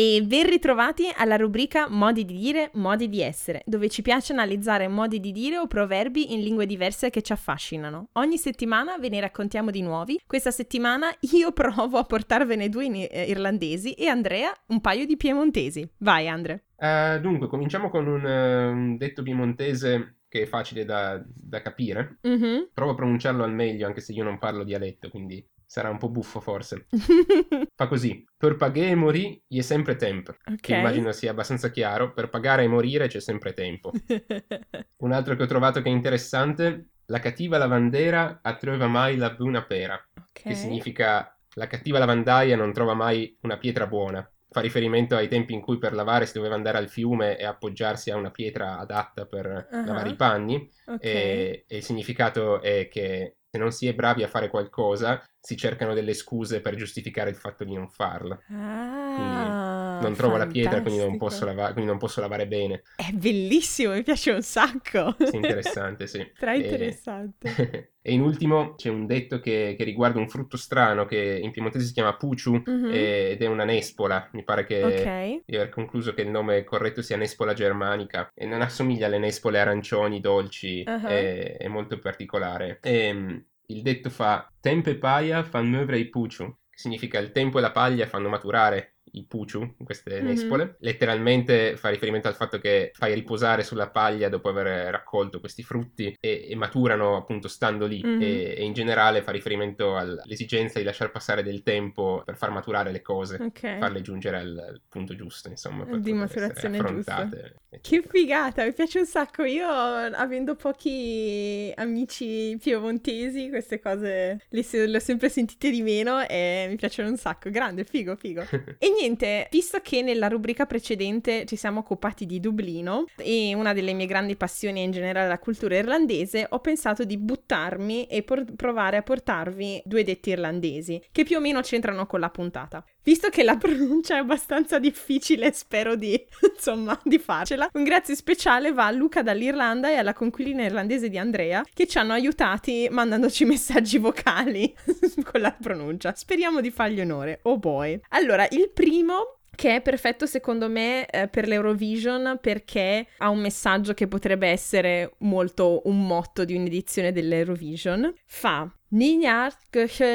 [0.00, 4.86] E ben ritrovati alla rubrica Modi di dire, modi di essere, dove ci piace analizzare
[4.86, 8.10] modi di dire o proverbi in lingue diverse che ci affascinano.
[8.12, 10.20] Ogni settimana ve ne raccontiamo di nuovi.
[10.24, 15.16] Questa settimana io provo a portarvene due in eh, irlandesi e Andrea un paio di
[15.16, 15.90] piemontesi.
[15.98, 16.66] Vai Andre.
[16.76, 22.18] Eh, dunque, cominciamo con un, eh, un detto piemontese che è facile da, da capire.
[22.22, 22.68] Mhm.
[22.72, 26.08] Provo a pronunciarlo al meglio, anche se io non parlo dialetto, quindi sarà un po'
[26.08, 26.86] buffo forse.
[27.76, 30.32] Fa così: Per pagare e morire è sempre tempo.
[30.32, 30.78] Che ok.
[30.78, 32.12] immagino sia abbastanza chiaro.
[32.14, 33.92] Per pagare e morire c'è sempre tempo.
[34.98, 39.30] Un altro che ho trovato che è interessante: La cattiva lavandera a trova mai la
[39.30, 39.94] buona pera.
[40.16, 40.42] Ok.
[40.42, 44.28] Che significa la cattiva lavandaia non trova mai una pietra buona.
[44.50, 48.10] Fa riferimento ai tempi in cui per lavare si doveva andare al fiume e appoggiarsi
[48.10, 49.84] a una pietra adatta per Ah.
[49.84, 50.70] lavare i panni.
[50.86, 51.04] Ok.
[51.04, 55.56] E, e il significato è che se non si è bravi a fare qualcosa, si
[55.56, 58.38] cercano delle scuse per giustificare il fatto di non farla.
[58.50, 62.82] Ah, non trovo la pietra, quindi non, posso lava- quindi non posso lavare bene.
[62.96, 65.16] È bellissimo, mi piace un sacco.
[65.18, 66.26] Sì, interessante, sì.
[66.38, 67.92] Tra interessante.
[68.08, 71.84] E in ultimo c'è un detto che, che riguarda un frutto strano che in piemontese
[71.84, 72.90] si chiama puciu Mhm.
[72.90, 74.26] e- ed è una nespola.
[74.32, 75.42] Mi pare che Ok.
[75.44, 79.60] di aver concluso che il nome corretto sia nespola germanica e non assomiglia alle nespole
[79.60, 81.06] arancioni dolci, Ah.
[81.06, 82.78] è, è molto particolare.
[82.80, 87.60] E, il detto fa tempo e paia fanno muovere i puciu, significa il tempo e
[87.60, 90.26] la paglia fanno maturare i puciu, queste Mhm.
[90.26, 90.76] nespole.
[90.80, 96.16] Letteralmente fa riferimento al fatto che fai riposare sulla paglia dopo aver raccolto questi frutti
[96.20, 98.20] e, e maturano appunto stando lì Mhm.
[98.22, 102.50] e, e in generale fa riferimento al- all'esigenza di lasciare passare del tempo per far
[102.50, 103.78] maturare le cose Ok.
[103.78, 107.54] farle giungere al, al punto giusto, insomma, per Di poter maturazione affrontate.
[107.80, 109.42] Che figata, mi piace un sacco.
[109.44, 116.26] Io, avendo pochi amici piemontesi, queste cose le, se- le ho sempre sentite di meno
[116.26, 117.50] e mi piacciono un sacco.
[117.50, 118.42] Grande, figo, figo.
[118.78, 123.92] E niente, visto che nella rubrica precedente ci siamo occupati di Dublino e una delle
[123.92, 128.54] mie grandi passioni è in generale la cultura irlandese, ho pensato di buttarmi e por-
[128.54, 132.84] provare a portarvi due detti irlandesi che più o meno c'entrano con la puntata.
[133.08, 136.12] Visto che la pronuncia è abbastanza difficile, spero di,
[136.54, 137.70] insomma, di farcela.
[137.72, 141.96] Un grazie speciale va a Luca dall'Irlanda e alla conquilina irlandese di Andrea che ci
[141.96, 144.74] hanno aiutati mandandoci messaggi vocali
[145.24, 146.12] con la pronuncia.
[146.14, 147.38] Speriamo di fargli onore.
[147.44, 147.98] Oh boy.
[148.10, 153.92] Allora, il primo che è perfetto secondo me eh, per l'Eurovision perché ha un messaggio
[153.92, 158.14] che potrebbe essere molto un motto di un'edizione dell'Eurovision.
[158.24, 159.52] Fa Niñar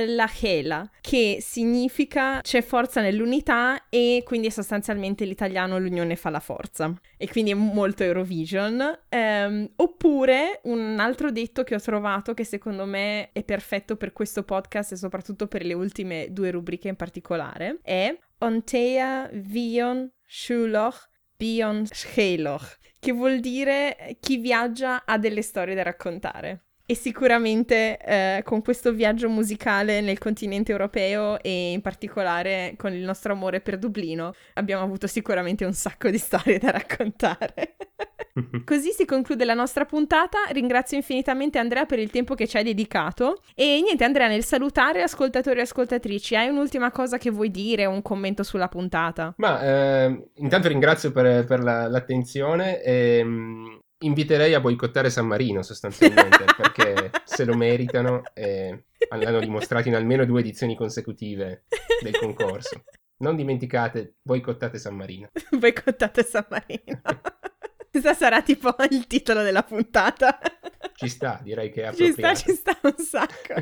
[0.08, 6.40] la hela, che significa c'è forza nell'unità e quindi è sostanzialmente l'italiano l'unione fa la
[6.40, 6.92] forza.
[7.18, 9.00] E quindi è molto Eurovision.
[9.10, 14.42] Ehm, oppure un altro detto che ho trovato che secondo me è perfetto per questo
[14.42, 21.86] podcast e soprattutto per le ultime due rubriche in particolare è Ontea Vion Shuloch Bion
[21.86, 26.66] Scheloch, che vuol dire chi viaggia ha delle storie da raccontare.
[26.86, 33.04] E sicuramente eh, con questo viaggio musicale nel continente europeo e in particolare con il
[33.04, 37.76] nostro amore per Dublino abbiamo avuto sicuramente un sacco di storie da raccontare.
[38.66, 40.40] Così si conclude la nostra puntata.
[40.52, 43.42] Ringrazio infinitamente Andrea per il tempo che ci hai dedicato.
[43.56, 48.02] E niente, Andrea, nel salutare ascoltatori e ascoltatrici, hai un'ultima cosa che vuoi dire, un
[48.02, 49.34] commento sulla puntata?
[49.38, 53.66] Ma eh, intanto ringrazio per, per la- l'attenzione e mm,
[54.06, 60.26] inviterei a boicottare San Marino sostanzialmente perché se lo meritano e l'hanno dimostrato in almeno
[60.26, 61.64] due edizioni consecutive
[62.02, 62.84] del concorso.
[63.18, 65.30] Non dimenticate, boicottate San Marino.
[65.58, 67.02] Boicottate San Marino.
[67.90, 70.40] Questo sarà tipo il titolo della puntata.
[70.96, 72.40] Ci sta, direi che è Ci sta, appropriato.
[72.40, 73.54] ci sta un sacco.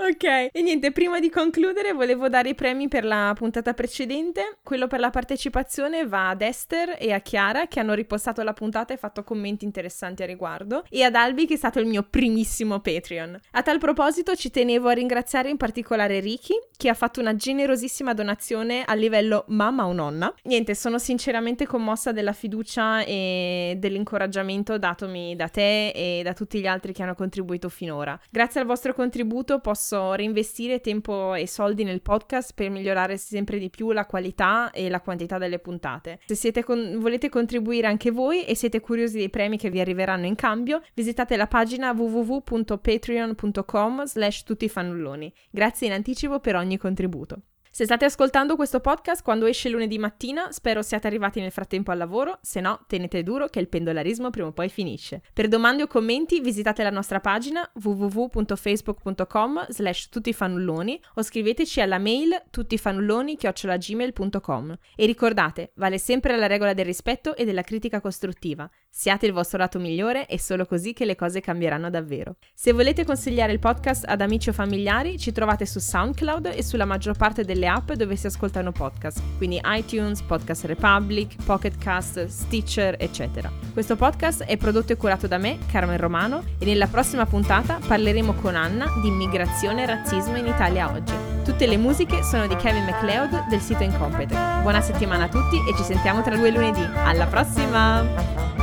[0.00, 4.58] Ok, e niente, prima di concludere volevo dare i premi per la puntata precedente.
[4.62, 8.94] Quello per la partecipazione va ad Esther e a Chiara che hanno ripostato la puntata
[8.94, 12.78] e fatto commenti interessanti a riguardo e ad Albi che è stato il mio primissimo
[12.78, 13.40] Patreon.
[13.50, 18.14] A tal proposito ci tenevo a ringraziare in particolare Ricky che ha fatto una generosissima
[18.14, 20.32] donazione a livello mamma o nonna.
[20.44, 26.68] Niente, sono sinceramente commossa della fiducia e dell'incoraggiamento datomi da te e da tutti gli
[26.68, 28.16] altri che hanno contribuito finora.
[28.30, 33.70] Grazie al vostro contributo posso reinvestire tempo e soldi nel podcast per migliorare sempre di
[33.70, 36.20] più la qualità e la quantità delle puntate.
[36.26, 40.34] Se con- volete contribuire anche voi e siete curiosi dei premi che vi arriveranno in
[40.34, 45.32] cambio, visitate la pagina www.patreon.com slash tuttifannulloni.
[45.50, 47.42] Grazie in anticipo per ogni contributo.
[47.70, 51.98] Se state ascoltando questo podcast quando esce lunedì mattina, spero siate arrivati nel frattempo al
[51.98, 55.22] lavoro, se no tenete duro che il pendolarismo prima o poi finisce.
[55.32, 62.42] Per domande o commenti visitate la nostra pagina www.facebook.com slash tuttifanulloni o scriveteci alla mail
[62.50, 68.68] tuttifanulloni-gmail.com e ricordate, vale sempre la regola del rispetto e della critica costruttiva.
[69.00, 72.34] Siate il vostro lato migliore è solo così che le cose cambieranno davvero.
[72.52, 76.84] Se volete consigliare il podcast ad amici o familiari, ci trovate su SoundCloud e sulla
[76.84, 82.96] maggior parte delle app dove si ascoltano podcast, quindi iTunes, Podcast Republic, Pocket Cast, Stitcher,
[82.98, 83.48] eccetera.
[83.72, 88.32] Questo podcast è prodotto e curato da me, Carmen Romano, e nella prossima puntata parleremo
[88.32, 91.14] con Anna di immigrazione e razzismo in Italia oggi.
[91.44, 94.62] Tutte le musiche sono di Kevin MacLeod del sito Incompetech.
[94.62, 96.82] Buona settimana a tutti e ci sentiamo tra due lunedì.
[97.04, 98.57] Alla prossima!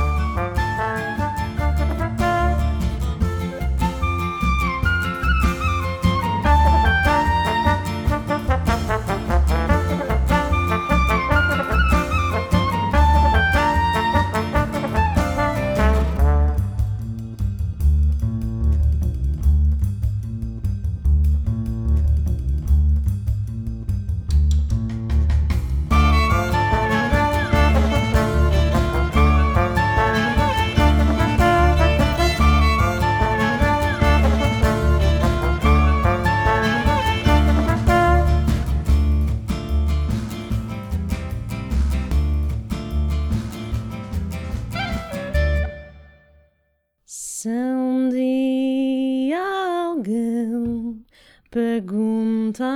[51.56, 52.68] Pergunta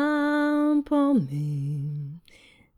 [0.86, 2.18] por mim,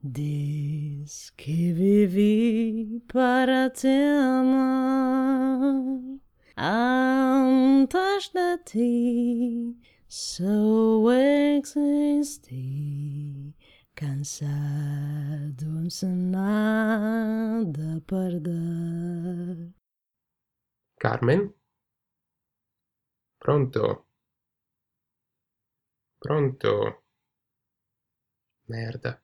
[0.03, 5.63] diz que vivi para te amar.
[6.57, 11.13] Antes de ti só
[11.55, 13.55] existi,
[13.95, 19.73] cansado sem nada perder.
[20.99, 21.55] Carmen?
[23.39, 24.12] Pronto?
[26.23, 27.03] Pronto?
[28.67, 29.22] Merda.